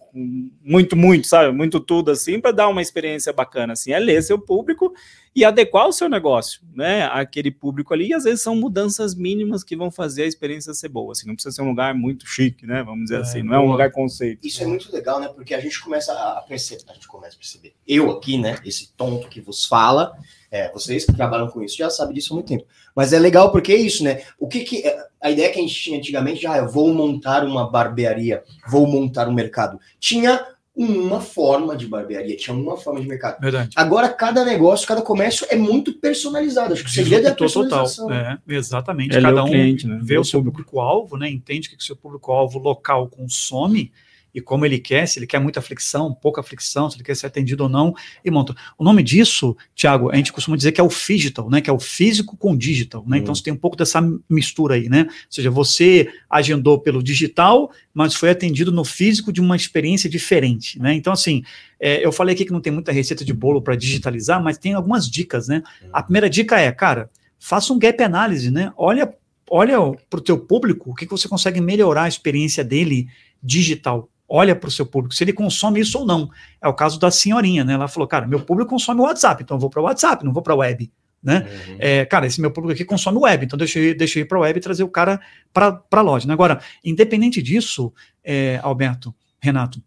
[0.63, 4.39] muito, muito, sabe, muito tudo, assim, para dar uma experiência bacana, assim, é ler seu
[4.39, 4.93] público
[5.35, 9.63] e adequar o seu negócio, né, aquele público ali, e às vezes são mudanças mínimas
[9.63, 12.65] que vão fazer a experiência ser boa, assim, não precisa ser um lugar muito chique,
[12.65, 14.45] né, vamos dizer é, assim, não é um lugar conceito.
[14.45, 17.39] Isso é muito legal, né, porque a gente começa a perceber, a gente começa a
[17.39, 20.13] perceber, eu aqui, né, esse tonto que vos fala,
[20.51, 22.65] é, vocês que trabalham com isso já sabem disso há muito tempo.
[22.93, 24.21] Mas é legal porque é isso, né?
[24.37, 26.93] O que, que é, a ideia que a gente tinha antigamente, já ah, eu vou
[26.93, 29.79] montar uma barbearia, vou montar um mercado.
[29.97, 30.45] Tinha
[30.75, 33.39] uma forma de barbearia, tinha uma forma de mercado.
[33.41, 33.71] Verdade.
[33.75, 36.73] Agora, cada negócio, cada comércio é muito personalizado.
[36.73, 38.07] Acho que o segredo é a personalização.
[38.07, 38.21] Total.
[38.21, 39.15] É, exatamente.
[39.15, 39.99] É cada um cliente, né?
[40.01, 41.29] vê o seu público-alvo, né?
[41.29, 43.91] entende o que o seu público-alvo local consome
[44.33, 47.27] e como ele quer, se ele quer muita fricção, pouca fricção, se ele quer ser
[47.27, 48.55] atendido ou não, e monta.
[48.77, 51.61] O nome disso, Tiago, a gente costuma dizer que é o digital, né?
[51.61, 53.17] Que é o físico com digital, né?
[53.17, 53.31] Então, hum.
[53.31, 55.05] Então você tem um pouco dessa mistura aí, né?
[55.07, 60.79] Ou seja, você agendou pelo digital, mas foi atendido no físico de uma experiência diferente,
[60.79, 60.93] né?
[60.93, 61.43] Então, assim,
[61.79, 64.73] é, eu falei aqui que não tem muita receita de bolo para digitalizar, mas tem
[64.73, 65.63] algumas dicas, né?
[65.93, 67.09] A primeira dica é, cara,
[67.39, 68.73] faça um gap análise, né?
[68.77, 69.13] Olha
[69.53, 69.77] olha
[70.09, 73.09] para o teu público, o que, que você consegue melhorar a experiência dele
[73.43, 76.29] digital olha para o seu público, se ele consome isso ou não.
[76.61, 77.73] É o caso da senhorinha, né?
[77.73, 80.31] Ela falou, cara, meu público consome o WhatsApp, então eu vou para o WhatsApp, não
[80.31, 80.89] vou para a web.
[81.21, 81.45] Né?
[81.67, 81.75] Uhum.
[81.77, 84.37] É, cara, esse meu público aqui consome web, então deixa eu, deixa eu ir para
[84.37, 85.19] a web e trazer o cara
[85.53, 86.25] para a loja.
[86.25, 86.33] Né?
[86.33, 89.83] Agora, independente disso, é, Alberto, Renato,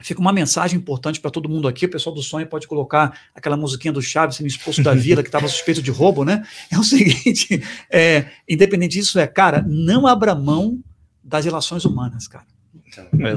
[0.00, 1.86] fica uma mensagem importante para todo mundo aqui.
[1.86, 5.28] O pessoal do sonho pode colocar aquela musiquinha do Chaves sendo expulso da vila que
[5.28, 6.44] estava suspeito de roubo, né?
[6.70, 10.82] É o seguinte: é, independente disso, é, cara, não abra mão
[11.22, 12.44] das relações humanas, cara.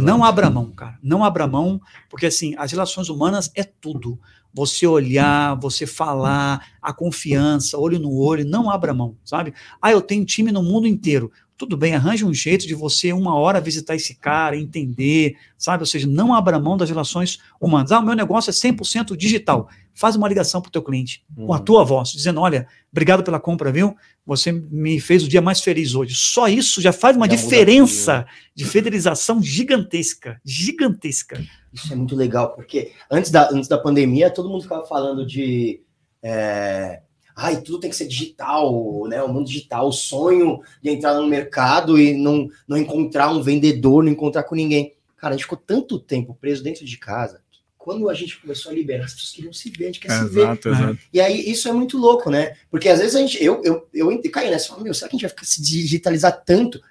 [0.02, 0.98] Não abra mão, cara.
[1.02, 4.20] Não abra mão, porque assim, as relações humanas é tudo.
[4.54, 9.54] Você olhar, você falar, a confiança, olho no olho, não abra mão, sabe?
[9.82, 11.32] Ah, eu tenho time no mundo inteiro.
[11.58, 15.82] Tudo bem, arranje um jeito de você uma hora visitar esse cara, entender, sabe?
[15.82, 17.92] Ou seja, não abra mão das relações humanas.
[17.92, 19.68] Ah, o meu negócio é 100% digital.
[19.92, 21.48] Faz uma ligação para o teu cliente, uhum.
[21.48, 21.64] com a uhum.
[21.64, 23.96] tua voz, dizendo, olha, obrigado pela compra, viu?
[24.24, 26.14] Você me fez o dia mais feliz hoje.
[26.14, 31.44] Só isso já faz uma já diferença de fidelização gigantesca, gigantesca.
[31.74, 35.82] Isso é muito legal, porque antes da, antes da pandemia, todo mundo ficava falando de...
[36.22, 37.02] É
[37.38, 39.22] ai, tudo tem que ser digital, né?
[39.22, 44.04] O mundo digital, o sonho de entrar no mercado e não, não encontrar um vendedor,
[44.04, 44.96] não encontrar com ninguém.
[45.16, 47.40] Cara, a gente ficou tanto tempo preso dentro de casa.
[47.78, 50.18] Quando a gente começou a liberar, as pessoas queriam se ver, a gente quer é,
[50.18, 50.76] se exato, ver.
[50.76, 51.00] Exato.
[51.14, 52.56] E aí isso é muito louco, né?
[52.72, 55.18] Porque às vezes a gente, eu, eu, eu, eu caí nessa, meu, será que a
[55.18, 56.82] gente vai ficar se digitalizar tanto?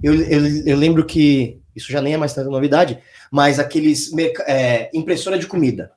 [0.00, 2.98] Eu, eu, eu lembro que isso já nem é mais tanta novidade,
[3.30, 4.12] mas aqueles
[4.46, 5.92] é, impressora de comida.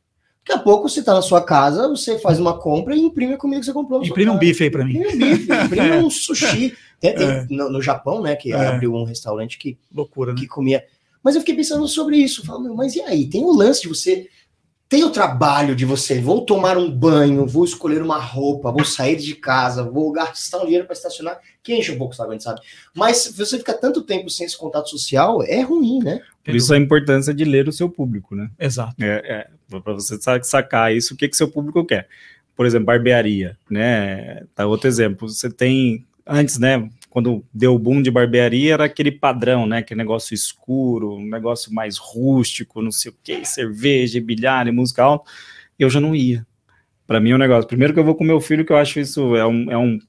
[0.45, 3.37] Daqui a pouco você está na sua casa, você faz uma compra e imprime a
[3.37, 4.03] comida que você comprou.
[4.03, 4.97] Imprime um bife aí para mim.
[4.97, 5.97] Imprime um bife, imprime é.
[5.97, 6.75] um sushi.
[6.99, 7.47] Tem, tem, é.
[7.49, 8.67] no, no, Japão, né, que é.
[8.67, 10.39] abriu um restaurante que, Loucura, né?
[10.39, 10.83] que comia.
[11.23, 12.45] Mas eu fiquei pensando sobre isso.
[12.45, 13.25] Falando, mas e aí?
[13.25, 14.27] Tem o lance de você.
[14.93, 16.21] Tem o trabalho de você.
[16.21, 20.65] Vou tomar um banho, vou escolher uma roupa, vou sair de casa, vou gastar um
[20.65, 22.61] dinheiro para estacionar, que enche um pouco, sabe, sabe.
[22.95, 26.21] Mas se você fica tanto tempo sem esse contato social, é ruim, né?
[26.45, 28.51] Por isso a importância de ler o seu público, né?
[28.59, 28.93] Exato.
[28.99, 32.07] É, é para você sacar isso, o que que seu público quer.
[32.55, 34.43] Por exemplo, barbearia, né?
[34.53, 35.27] Tá outro exemplo.
[35.27, 36.87] Você tem antes, né?
[37.13, 39.77] Quando deu o boom de barbearia, era aquele padrão, né?
[39.77, 45.29] Aquele negócio escuro, um negócio mais rústico, não sei o que, cerveja, bilhar, música alta.
[45.77, 46.43] Eu já não ia.
[47.05, 47.67] Para mim é um negócio.
[47.67, 49.99] Primeiro que eu vou com meu filho, que eu acho isso é um, é um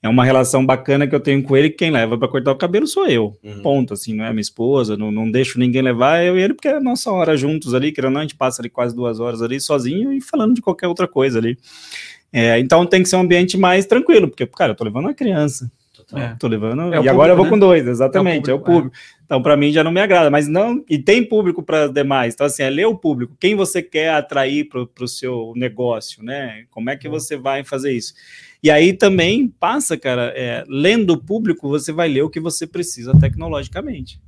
[0.00, 2.56] é uma relação bacana que eu tenho com ele, que quem leva para cortar o
[2.56, 3.36] cabelo sou eu.
[3.42, 3.62] Uhum.
[3.62, 6.68] Ponto, assim, não é minha esposa, não, não deixo ninguém levar, eu e ele, porque
[6.68, 9.42] é a nossa hora juntos ali, que não, a gente passa ali quase duas horas
[9.42, 11.58] ali sozinho e falando de qualquer outra coisa ali.
[12.32, 15.14] É, então tem que ser um ambiente mais tranquilo, porque, cara, eu tô levando uma
[15.14, 15.68] criança.
[16.14, 16.34] É.
[16.38, 16.94] Tô levando.
[16.94, 17.50] É e agora eu vou né?
[17.50, 18.50] com dois, exatamente.
[18.50, 18.70] É o público.
[18.70, 18.96] É o público.
[18.96, 19.22] É.
[19.24, 20.84] Então, para mim já não me agrada, mas não.
[20.88, 22.34] E tem público para demais.
[22.34, 23.36] Então, assim, é ler o público.
[23.40, 26.64] Quem você quer atrair para o seu negócio, né?
[26.70, 27.14] Como é que uhum.
[27.14, 28.12] você vai fazer isso?
[28.62, 32.66] E aí também passa, cara, é, lendo o público, você vai ler o que você
[32.66, 34.20] precisa tecnologicamente.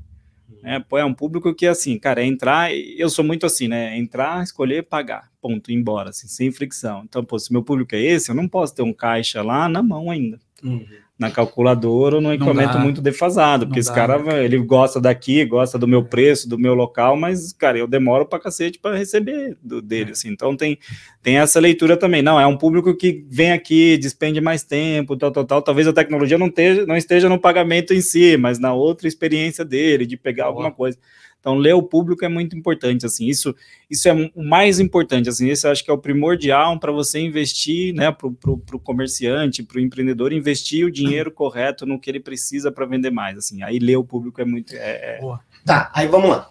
[0.64, 3.98] É, é um público que, assim, cara, é entrar, eu sou muito assim, né?
[3.98, 7.02] Entrar, escolher, pagar, ponto, embora, assim, sem fricção.
[7.04, 9.82] Então, pô, se meu público é esse, eu não posso ter um caixa lá na
[9.82, 10.40] mão ainda.
[10.62, 14.44] Uhum na calculadora ou num equipamento muito defasado, porque esse dá, cara, né?
[14.44, 18.40] ele gosta daqui, gosta do meu preço, do meu local, mas, cara, eu demoro pra
[18.40, 20.12] cacete para receber do, dele, é.
[20.12, 20.76] assim, então tem,
[21.22, 25.30] tem essa leitura também, não, é um público que vem aqui, despende mais tempo, tal,
[25.30, 28.74] tal, tal, talvez a tecnologia não esteja, não esteja no pagamento em si, mas na
[28.74, 30.52] outra experiência dele, de pegar Boa.
[30.52, 30.98] alguma coisa.
[31.44, 33.54] Então, ler o público é muito importante, assim, isso,
[33.90, 37.20] isso é o mais importante, assim, esse eu acho que é o primordial para você
[37.20, 42.18] investir, né, para o comerciante, para o empreendedor, investir o dinheiro correto no que ele
[42.18, 44.74] precisa para vender mais, assim, aí ler o público é muito...
[44.74, 45.20] É, é...
[45.66, 46.48] Tá, aí vamos lá.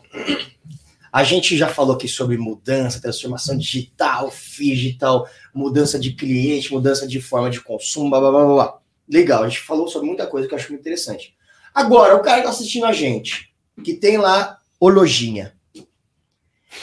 [1.11, 7.19] A gente já falou aqui sobre mudança, transformação digital, digital, mudança de cliente, mudança de
[7.19, 8.79] forma de consumo, blá, blá, blá, blá.
[9.09, 11.35] Legal, a gente falou sobre muita coisa que eu acho muito interessante.
[11.73, 13.51] Agora, o cara que está assistindo a gente,
[13.83, 15.53] que tem lá o lojinha.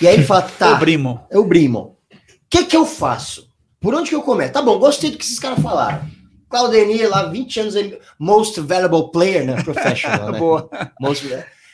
[0.01, 0.73] E aí ele fala, tá.
[0.77, 1.27] o Brimo.
[1.31, 1.99] É o Brimo.
[2.11, 2.17] O
[2.49, 3.47] que que eu faço?
[3.79, 4.55] Por onde que eu começo?
[4.55, 6.09] Tá bom, gostei do que esses caras falaram.
[6.49, 7.75] Claudemir lá, 20 anos,
[8.19, 9.63] most valuable player, né?
[9.63, 10.39] Professional, né?
[10.39, 10.71] Boa.
[10.99, 11.27] Most,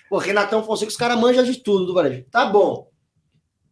[0.08, 2.24] Pô, Renatão Fonseca, os caras manjam de tudo do varejo.
[2.28, 2.88] Tá bom.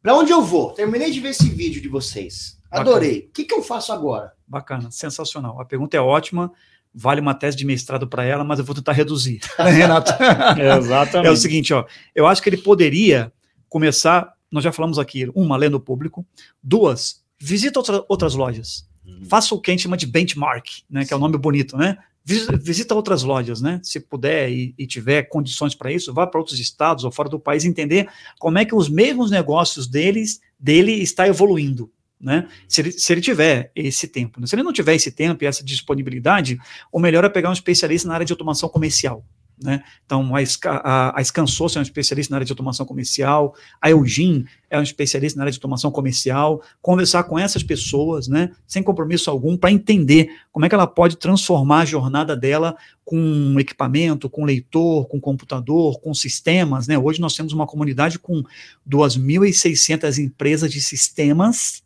[0.00, 0.72] Pra onde eu vou?
[0.72, 2.56] Terminei de ver esse vídeo de vocês.
[2.70, 3.26] Adorei.
[3.28, 4.32] O que, que eu faço agora?
[4.46, 5.60] Bacana, sensacional.
[5.60, 6.52] A pergunta é ótima
[6.94, 10.12] vale uma tese de mestrado para ela, mas eu vou tentar reduzir, né, Renato?
[10.22, 11.28] é, exatamente.
[11.28, 11.84] É o seguinte, ó,
[12.14, 13.32] eu acho que ele poderia
[13.68, 16.24] começar, nós já falamos aqui, uma, lendo o público,
[16.62, 19.24] duas, visita outra, outras lojas, uhum.
[19.24, 21.98] faça o que a gente chama de benchmark, né, que é um nome bonito, né?
[22.26, 23.80] Visita outras lojas, né?
[23.82, 27.38] Se puder e, e tiver condições para isso, vá para outros estados ou fora do
[27.38, 31.92] país entender como é que os mesmos negócios deles dele está evoluindo,
[32.24, 32.48] né?
[32.66, 34.40] Se ele, se ele tiver esse tempo.
[34.40, 34.46] Né?
[34.46, 36.58] Se ele não tiver esse tempo e essa disponibilidade,
[36.90, 39.22] o melhor é pegar um especialista na área de automação comercial.
[39.62, 39.84] Né?
[40.04, 44.78] Então, a, a, a é um especialista na área de automação comercial, a Eugene é
[44.78, 49.56] um especialista na área de automação comercial, conversar com essas pessoas, né, sem compromisso algum,
[49.56, 55.06] para entender como é que ela pode transformar a jornada dela com equipamento, com leitor,
[55.06, 56.88] com computador, com sistemas.
[56.88, 56.98] Né?
[56.98, 58.42] Hoje nós temos uma comunidade com
[58.88, 61.83] 2.600 empresas de sistemas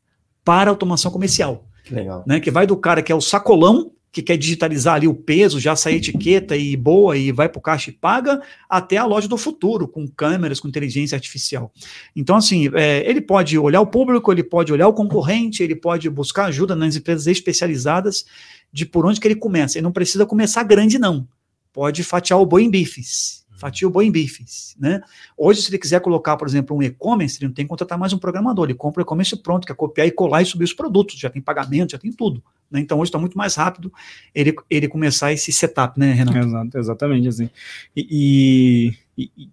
[0.49, 1.69] para automação comercial.
[1.91, 2.25] Legal.
[2.27, 5.61] Né, que vai do cara que é o sacolão, que quer digitalizar ali o peso,
[5.61, 9.29] já sair etiqueta e boa e vai para o caixa e paga, até a loja
[9.29, 11.71] do futuro, com câmeras, com inteligência artificial.
[12.17, 16.09] Então, assim, é, ele pode olhar o público, ele pode olhar o concorrente, ele pode
[16.09, 18.25] buscar ajuda nas empresas especializadas
[18.73, 19.77] de por onde que ele começa.
[19.77, 21.29] Ele não precisa começar grande, não.
[21.75, 25.01] Pode fatiar o boi em bifes fatia o boi em bifes, né?
[25.37, 28.13] Hoje, se ele quiser colocar, por exemplo, um e-commerce, ele não tem que contratar mais
[28.13, 30.73] um programador, ele compra o e-commerce pronto, que é copiar e colar e subir os
[30.73, 32.43] produtos, já tem pagamento, já tem tudo.
[32.71, 32.81] Né?
[32.81, 33.93] Então, hoje está muito mais rápido
[34.35, 36.39] ele, ele começar esse setup, né, Renato?
[36.39, 37.51] Exato, exatamente, assim.
[37.97, 38.95] E, e,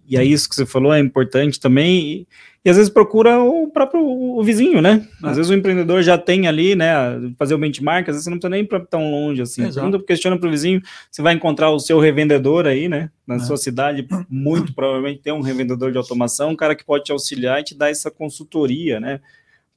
[0.08, 2.28] e, é isso que você falou, é importante também, e,
[2.64, 5.06] e às vezes procura o próprio o vizinho, né?
[5.22, 5.34] Às é.
[5.34, 6.92] vezes o empreendedor já tem ali, né,
[7.36, 9.64] fazer o benchmark, às vezes você não precisa nem ir para tão longe assim.
[9.64, 10.00] Exato.
[10.04, 13.10] questiona para o vizinho, você vai encontrar o seu revendedor aí, né?
[13.26, 13.38] Na é.
[13.40, 17.60] sua cidade, muito provavelmente tem um revendedor de automação, um cara que pode te auxiliar
[17.60, 19.20] e te dar essa consultoria, né?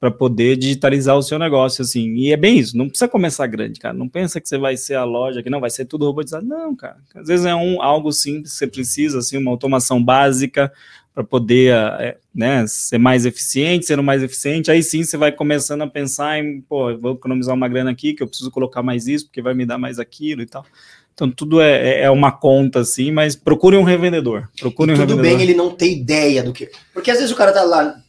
[0.00, 2.14] Para poder digitalizar o seu negócio, assim.
[2.14, 3.92] E é bem isso, não precisa começar grande, cara.
[3.92, 6.46] Não pensa que você vai ser a loja, que não vai ser tudo robotizado.
[6.46, 6.96] Não, cara.
[7.14, 10.72] Às vezes é um, algo simples que você precisa, assim, uma automação básica,
[11.14, 15.82] para poder é, né, ser mais eficiente, sendo mais eficiente, aí sim você vai começando
[15.82, 19.26] a pensar em, pô, vou economizar uma grana aqui, que eu preciso colocar mais isso,
[19.26, 20.64] porque vai me dar mais aquilo e tal.
[21.12, 24.48] Então tudo é, é, é uma conta, assim, mas procure um revendedor.
[24.58, 25.38] Procure um tudo revendedor.
[25.38, 26.70] bem ele não ter ideia do que.
[26.94, 28.00] Porque às vezes o cara tá lá.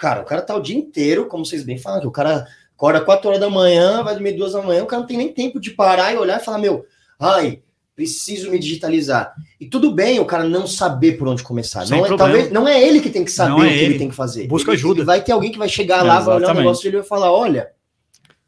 [0.00, 3.02] Cara, o cara tá o dia inteiro, como vocês bem falam, que o cara acorda
[3.02, 5.60] 4 horas da manhã, vai dormir 2 da manhã, o cara não tem nem tempo
[5.60, 6.86] de parar e olhar e falar, meu,
[7.18, 7.60] ai,
[7.94, 9.34] preciso me digitalizar.
[9.60, 11.86] E tudo bem o cara não saber por onde começar.
[11.86, 13.84] não é, talvez, não é ele que tem que saber não o é que ele.
[13.84, 13.98] ele.
[13.98, 14.46] tem que fazer.
[14.46, 15.00] Busca ele, ajuda.
[15.00, 17.06] Ele vai ter alguém que vai chegar lá, vai olhar o negócio dele e vai
[17.06, 17.70] falar: olha,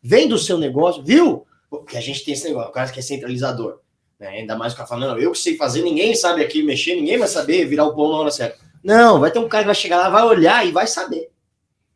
[0.02, 1.44] vem do seu negócio, viu?
[1.68, 3.80] Porque a gente tem esse negócio, o cara que é centralizador.
[4.18, 4.28] Né?
[4.28, 7.18] Ainda mais o cara falando, não, eu que sei fazer, ninguém sabe aqui mexer, ninguém
[7.18, 8.56] vai saber virar o pão na hora certa.
[8.82, 11.31] Não, vai ter um cara que vai chegar lá, vai olhar e vai saber.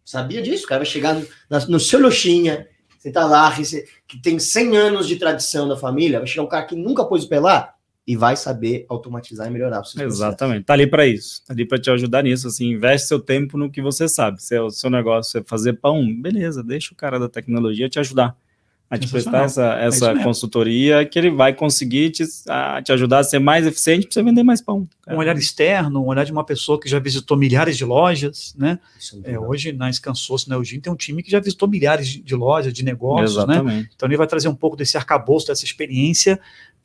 [0.06, 0.64] Sabia disso?
[0.64, 1.26] O cara vai chegar no,
[1.68, 3.52] no seu loxinha, você tá lá,
[4.06, 7.24] que tem 100 anos de tradição da família, vai chegar um cara que nunca pôs
[7.24, 7.74] o pé lá
[8.06, 9.82] e vai saber automatizar e melhorar.
[9.98, 12.46] Exatamente, tá ali para isso, tá ali para te ajudar nisso.
[12.46, 14.40] Assim, investe seu tempo no que você sabe.
[14.40, 17.98] Se é o seu negócio é fazer pão, beleza, deixa o cara da tecnologia te
[17.98, 18.36] ajudar.
[18.88, 23.18] A te prestar essa, É essa consultoria que ele vai conseguir te, a, te ajudar
[23.18, 24.88] a ser mais eficiente para você vender mais pão.
[25.08, 28.78] Um olhar externo, um olhar de uma pessoa que já visitou milhares de lojas, né?
[28.98, 32.22] Isso É, hoje na Scansource, na Eugene, tem um time que já visitou milhares de,
[32.22, 33.54] de lojas, de negócios, né?
[33.54, 33.90] Exatamente.
[33.94, 36.40] Então ele vai trazer um pouco desse arcabouço, dessa experiência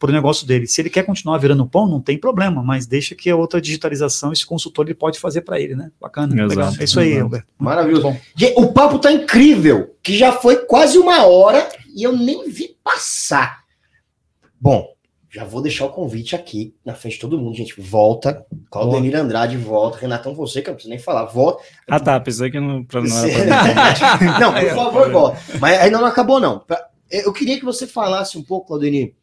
[0.10, 0.66] o negócio dele.
[0.66, 4.34] Se ele quer continuar virando pão, não tem problema, mas deixa que a outra digitalização,
[4.34, 5.91] esse consultor, ele pode fazer para ele, né?
[5.99, 6.74] Bacana, Exato, legal.
[6.80, 7.20] É isso aí.
[7.20, 7.47] Alberto.
[7.60, 8.18] Maravilhoso.
[8.56, 13.62] O papo tá incrível, que já foi quase uma hora e eu nem vi passar.
[14.60, 14.88] Bom,
[15.34, 17.80] já vou deixar o convite aqui na frente de todo mundo, gente.
[17.80, 21.64] Volta, Claudenir Andrade volta, Renatão Fonseca, não preciso nem falar, volta.
[21.89, 22.20] Ah, tá.
[22.20, 25.39] Pensei que não, pra, não era pra não, por favor, volta.
[25.60, 26.66] Mas ainda não acabou, não.
[27.10, 29.14] Eu queria que você falasse um pouco, Claudenir.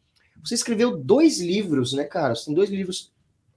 [0.43, 2.35] Você escreveu dois livros, né, cara?
[2.35, 3.11] Você tem dois livros.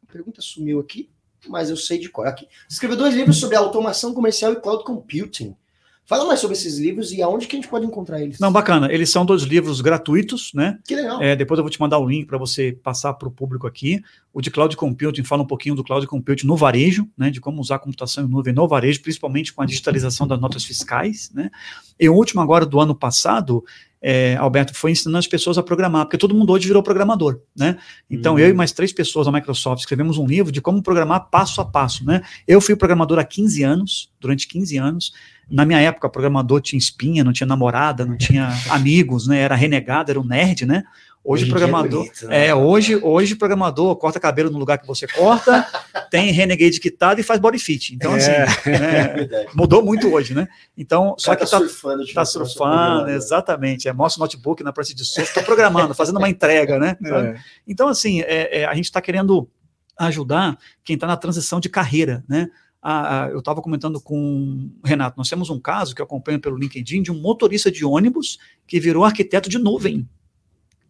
[0.06, 1.08] A pergunta sumiu aqui,
[1.48, 2.26] mas eu sei de qual.
[2.26, 2.46] Aqui.
[2.68, 5.56] Você escreveu dois livros sobre automação comercial e cloud computing.
[6.04, 8.40] Fala mais sobre esses livros e aonde que a gente pode encontrar eles.
[8.40, 8.92] Não, bacana.
[8.92, 10.78] Eles são dois livros gratuitos, né?
[10.84, 11.22] Que legal.
[11.22, 14.02] É, depois eu vou te mandar o link para você passar para o público aqui.
[14.32, 17.60] O de Cloud Computing fala um pouquinho do Cloud Computing no varejo, né, de como
[17.60, 21.30] usar computação em nuvem no varejo, principalmente com a digitalização das notas fiscais.
[21.32, 21.50] Né.
[21.98, 23.64] E o último agora do ano passado,
[24.02, 27.40] é, Alberto, foi ensinando as pessoas a programar, porque todo mundo hoje virou programador.
[27.56, 27.78] Né.
[28.10, 28.40] Então Uhum.
[28.40, 31.64] eu e mais três pessoas da Microsoft escrevemos um livro de como programar passo a
[31.64, 32.04] passo.
[32.04, 32.20] Né.
[32.46, 35.12] Eu fui programador há 15 anos, durante 15 anos.
[35.48, 40.10] Na minha época, programador tinha espinha, não tinha namorada, não tinha amigos, né, era renegado,
[40.10, 40.82] era um nerd, né.
[41.24, 42.00] Hoje, em dia programador.
[42.00, 42.46] bonito, né?
[42.48, 45.64] É, hoje, hoje programador corta cabelo no lugar que você corta,
[46.10, 47.94] tem Renegade quitado e faz body fit.
[47.94, 48.46] Então, assim, É.
[48.66, 50.48] É né, mudou muito hoje, né?
[50.76, 52.04] Então, só que que tá, surfando.
[52.04, 53.88] de tá você surfando, exatamente.
[53.88, 56.96] É, mostra o notebook na praça de surf, tá programando, fazendo uma entrega, né?
[57.04, 57.40] É.
[57.68, 59.48] Então, assim, é, é, a gente está querendo
[59.96, 62.48] ajudar quem está na transição de carreira, né?
[63.30, 67.00] Eu estava comentando com o Renato, nós temos um caso que eu acompanho pelo LinkedIn
[67.00, 70.08] de um motorista de ônibus que virou arquiteto de nuvem.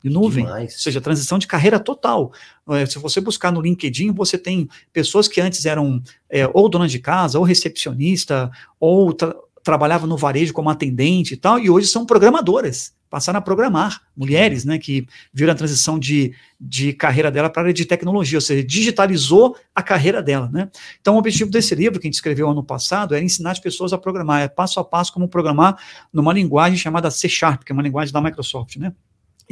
[0.03, 0.45] De nuvem.
[0.45, 0.73] Demais.
[0.73, 2.33] Ou seja, transição de carreira total.
[2.71, 6.91] É, se você buscar no LinkedIn, você tem pessoas que antes eram é, ou donas
[6.91, 8.51] de casa, ou recepcionista,
[8.81, 13.43] ou tra trabalhavam no varejo como atendente e tal, e hoje são programadoras, passaram a
[13.43, 14.03] programar.
[14.17, 18.39] Mulheres, né, que viram a transição de, de carreira dela para a área de tecnologia,
[18.39, 20.69] ou seja, digitalizou a carreira dela, né?
[21.01, 23.93] Então, o objetivo desse livro que a gente escreveu ano passado era ensinar as pessoas
[23.93, 25.77] a programar, é passo a passo como programar
[26.13, 28.93] numa linguagem chamada C Sharp, que é uma linguagem da Microsoft, né?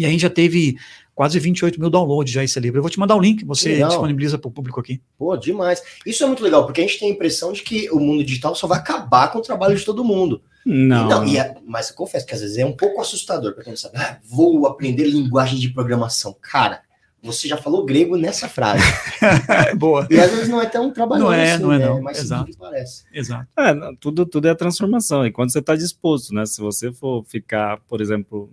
[0.00, 0.78] E a gente já teve
[1.14, 2.78] quase 28 mil downloads já esse livro.
[2.78, 3.90] Eu vou te mandar o link, você Legal.
[3.90, 4.98] disponibiliza para o público aqui.
[5.18, 5.82] Pô, demais.
[6.06, 8.54] Isso é muito legal, porque a gente tem a impressão de que o mundo digital
[8.54, 10.40] só vai acabar com o trabalho de todo mundo.
[10.64, 11.04] Não.
[11.04, 13.62] E não, e é- mas eu confesso que às vezes é um pouco assustador para
[13.62, 13.98] quem não sabe.
[13.98, 16.34] Ah, vou aprender linguagem de programação.
[16.40, 16.80] Cara,
[17.22, 18.82] você já falou grego nessa frase.
[19.76, 20.06] Boa.
[20.10, 21.84] E às vezes não é tão trabalhoso Não é, assim, não é né?
[21.86, 22.00] não.
[22.00, 22.50] mais Exato.
[22.58, 23.04] parece.
[23.12, 23.46] Exato.
[23.58, 25.26] É, tudo, tudo é transformação.
[25.26, 26.46] E quando você está disposto, né?
[26.46, 28.50] Se você for ficar, por exemplo,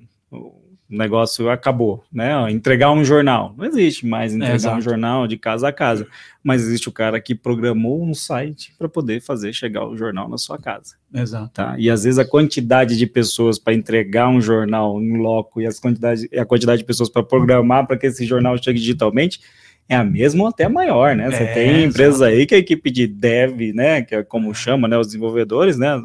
[0.89, 2.49] o negócio acabou, né?
[2.49, 3.53] Entregar um jornal.
[3.57, 4.77] Não existe mais entregar exato.
[4.77, 6.07] um jornal de casa a casa.
[6.41, 10.38] Mas existe o cara que programou um site para poder fazer chegar o jornal na
[10.38, 10.95] sua casa.
[11.13, 11.49] Exato.
[11.53, 11.75] Tá?
[11.77, 15.77] E às vezes a quantidade de pessoas para entregar um jornal em loco e as
[15.77, 19.41] quantidade, a quantidade de pessoas para programar para que esse jornal chegue digitalmente
[19.89, 21.29] é a mesma ou até maior, né?
[21.29, 24.88] Você É, tem empresas aí que a equipe de dev, né, que é como chama,
[24.88, 26.01] né, os desenvolvedores, né,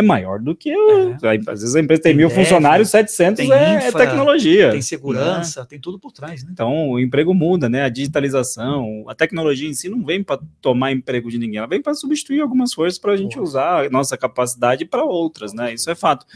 [0.00, 1.14] é maior do que o,
[1.46, 4.70] às vezes a empresa tem, Tem mil dev, funcionários, 700 tem é, é infra, tecnologia.
[4.72, 6.50] Tem segurança, tem tudo por trás, né?
[6.52, 7.82] Então, o emprego muda, né?
[7.84, 11.80] A digitalização, a tecnologia em si não vem para tomar emprego de ninguém, ela vem
[11.80, 13.44] para substituir algumas forças para a gente Boa.
[13.44, 15.72] usar a nossa capacidade para outras, né?
[15.74, 16.26] Isso é fato.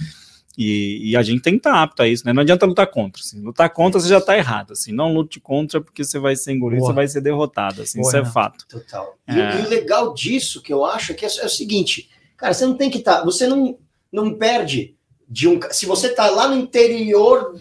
[0.57, 2.33] E, e a gente tem que estar apto a isso, né?
[2.33, 3.21] Não adianta lutar contra.
[3.21, 3.41] Assim.
[3.41, 4.73] Lutar contra você já está errado.
[4.73, 4.93] Assim.
[4.93, 6.93] Não lute contra porque você vai ser engolido, Boa.
[6.93, 7.83] você vai ser derrotado.
[7.83, 8.01] Assim.
[8.01, 8.65] Boa, isso é fato.
[8.69, 9.19] Total.
[9.29, 9.61] E, É.
[9.61, 12.67] e o legal disso que eu acho é que é, é o seguinte, cara, você
[12.67, 13.79] não tem que estar, você não,
[14.13, 14.95] não perde
[15.29, 17.55] de um, se você tá lá no interior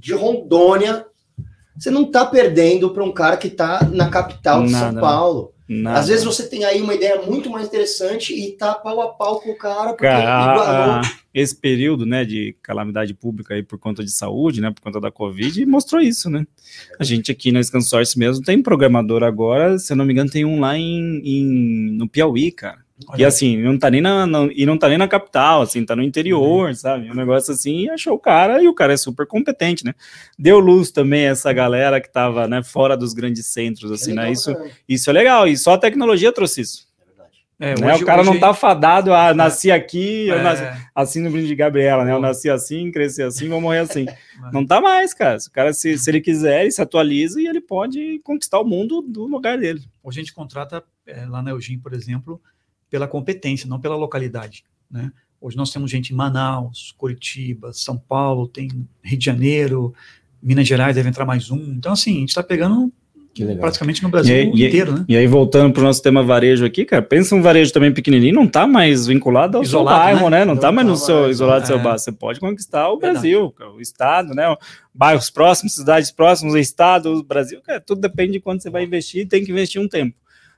[0.00, 1.06] de Rondônia,
[1.78, 5.00] você não tá perdendo para um cara que tá na capital de São Nada.
[5.00, 5.52] Paulo.
[5.68, 6.00] Nada.
[6.00, 9.40] Às vezes você tem aí uma ideia muito mais interessante e tá pau a pau
[9.40, 11.02] com o cara porque Cara, a-
[11.32, 15.10] esse período, né, de calamidade pública aí por conta de saúde, né, por conta da
[15.10, 16.46] Covid, mostrou isso, né?
[16.98, 20.44] A gente aqui na Scansource mesmo tem programador agora, se eu não me engano, tem
[20.44, 22.81] um lá em, em- no Piauí, cara.
[23.10, 25.84] E Olha, assim, não tá nem na, na- e não tá nem na capital, assim,
[25.84, 26.74] tá no interior, Uhum.
[26.74, 27.10] sabe?
[27.10, 29.94] Um negócio assim, e achou o cara, e o cara é super competente, né?
[30.38, 34.10] Deu luz também a essa galera que tava, né, fora dos grandes centros, É assim,
[34.10, 34.32] legal né?
[34.32, 34.56] Isso,
[34.88, 36.86] isso é legal, e só a tecnologia trouxe isso.
[37.00, 37.38] É verdade.
[37.60, 37.94] é, né?
[37.94, 40.62] hoje- o cara não hoje- tá fadado a nasci aqui, eu é, nasci
[40.94, 42.12] assim no brinde de Gabriela, né?
[42.12, 44.06] Eu nasci assim, cresci assim, vou morrer assim.
[44.52, 45.38] Não tá mais, cara.
[45.38, 48.64] Se o cara, se, se ele quiser, ele se atualiza e ele pode conquistar o
[48.64, 49.80] mundo do lugar dele.
[50.02, 52.40] Hoje a gente contrata é, lá na Eugene, por exemplo,
[52.92, 54.64] pela competência, não pela localidade.
[54.90, 55.10] Né?
[55.40, 58.68] Hoje nós temos gente em Manaus, Curitiba, São Paulo, tem
[59.02, 59.94] Rio de Janeiro,
[60.42, 61.72] Minas Gerais deve entrar mais um.
[61.72, 62.92] Então, assim, a gente está pegando
[63.58, 65.04] praticamente no Brasil e, inteiro, né?
[65.08, 68.34] E aí, voltando para o nosso tema varejo aqui, cara, pensa um varejo também pequenininho,
[68.34, 70.40] não está mais vinculado ao Isolado, seu bairro, né?
[70.40, 70.44] né?
[70.44, 71.82] Não, está mais no seu isolado do seu é.
[71.82, 71.98] bairro.
[71.98, 73.14] Você pode conquistar o Verdade.
[73.14, 74.54] Brasil, o estado, né?
[74.92, 79.26] Bairros próximos, cidades próximas, estado, o Brasil, cara, tudo depende de quando você vai investir,
[79.26, 80.14] tem que investir um tempo.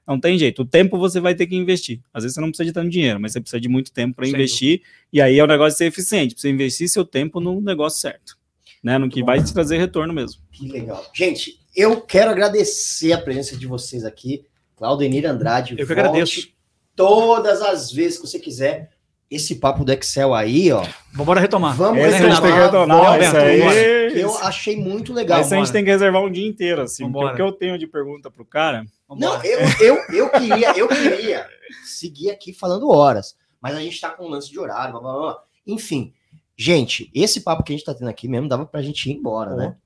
[0.07, 0.63] Não tem jeito.
[0.63, 2.01] O tempo você vai ter que investir.
[2.13, 4.29] Às vezes você não precisa de tanto dinheiro, mas você precisa de muito tempo para
[4.29, 4.83] investir.
[5.13, 6.35] E aí é o negócio de ser eficiente.
[6.39, 8.37] Você investir seu tempo no negócio certo.
[8.83, 8.99] Né?
[8.99, 10.43] No que vai te trazer retorno mesmo.
[10.53, 11.05] Que legal.
[11.15, 14.45] Gente, eu quero agradecer a presença de vocês aqui.
[14.77, 15.75] Claudenir Andrade.
[15.79, 16.49] Eu que agradeço.
[16.95, 18.91] Todas as vezes que você quiser.
[19.31, 20.85] Esse papo do Excel aí, ó.
[21.15, 21.75] Vamos retomar.
[21.75, 22.43] Vamos Esse retomar.
[22.43, 23.21] Tem que retomar.
[23.21, 24.21] Esse aí...
[24.21, 25.41] Eu achei muito legal.
[25.41, 27.11] Esse a gente tem que reservar um dia inteiro, assim.
[27.11, 28.85] Porque o que eu tenho de pergunta pro cara.
[29.17, 31.47] Não, eu, eu, eu queria, eu queria
[31.85, 33.37] seguir aqui falando horas.
[33.61, 35.43] Mas a gente tá com um lance de horário, blá, blá, blá.
[35.67, 36.13] Enfim,
[36.57, 39.55] gente, esse papo que a gente tá tendo aqui mesmo dava pra gente ir embora,
[39.57, 39.77] né?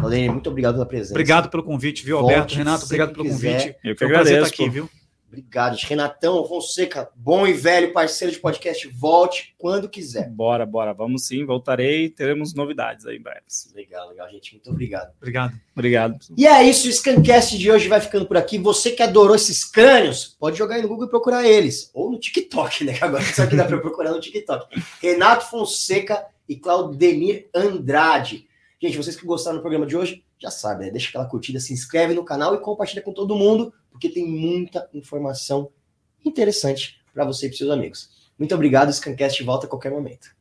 [0.00, 1.12] Valdemir, muito obrigado pela presença.
[1.12, 2.54] Obrigado pelo convite, viu, Volte Alberto?
[2.54, 3.52] Renato, obrigado pelo quiser.
[3.52, 3.76] convite.
[3.84, 4.40] Eu que Foi agradeço.
[4.40, 4.90] Um estar aqui, viu?
[5.36, 10.30] Obrigado, Renatão Fonseca, bom e velho parceiro de podcast, volte quando quiser.
[10.30, 13.42] Bora, bora, vamos sim, voltarei, teremos novidades aí em breve.
[13.74, 15.12] Legal, legal, gente, muito obrigado.
[15.18, 15.52] Obrigado.
[15.74, 16.18] Obrigado.
[16.34, 18.56] E é isso, o Scancast de hoje vai ficando por aqui.
[18.56, 22.18] Você que adorou esses cânios, pode jogar aí no Google e procurar eles, ou no
[22.18, 24.82] TikTok, né, agora isso aqui dá para procurar no TikTok.
[25.02, 28.48] Renato Fonseca e Claudemir Andrade.
[28.80, 30.92] Gente, vocês que gostaram do programa de hoje, já sabem, né?
[30.92, 34.88] deixa aquela curtida, se inscreve no canal e compartilha com todo mundo, porque tem muita
[34.92, 35.72] informação
[36.22, 38.10] interessante para você e para seus amigos.
[38.38, 40.36] Muito obrigado, Scancast volta a qualquer momento.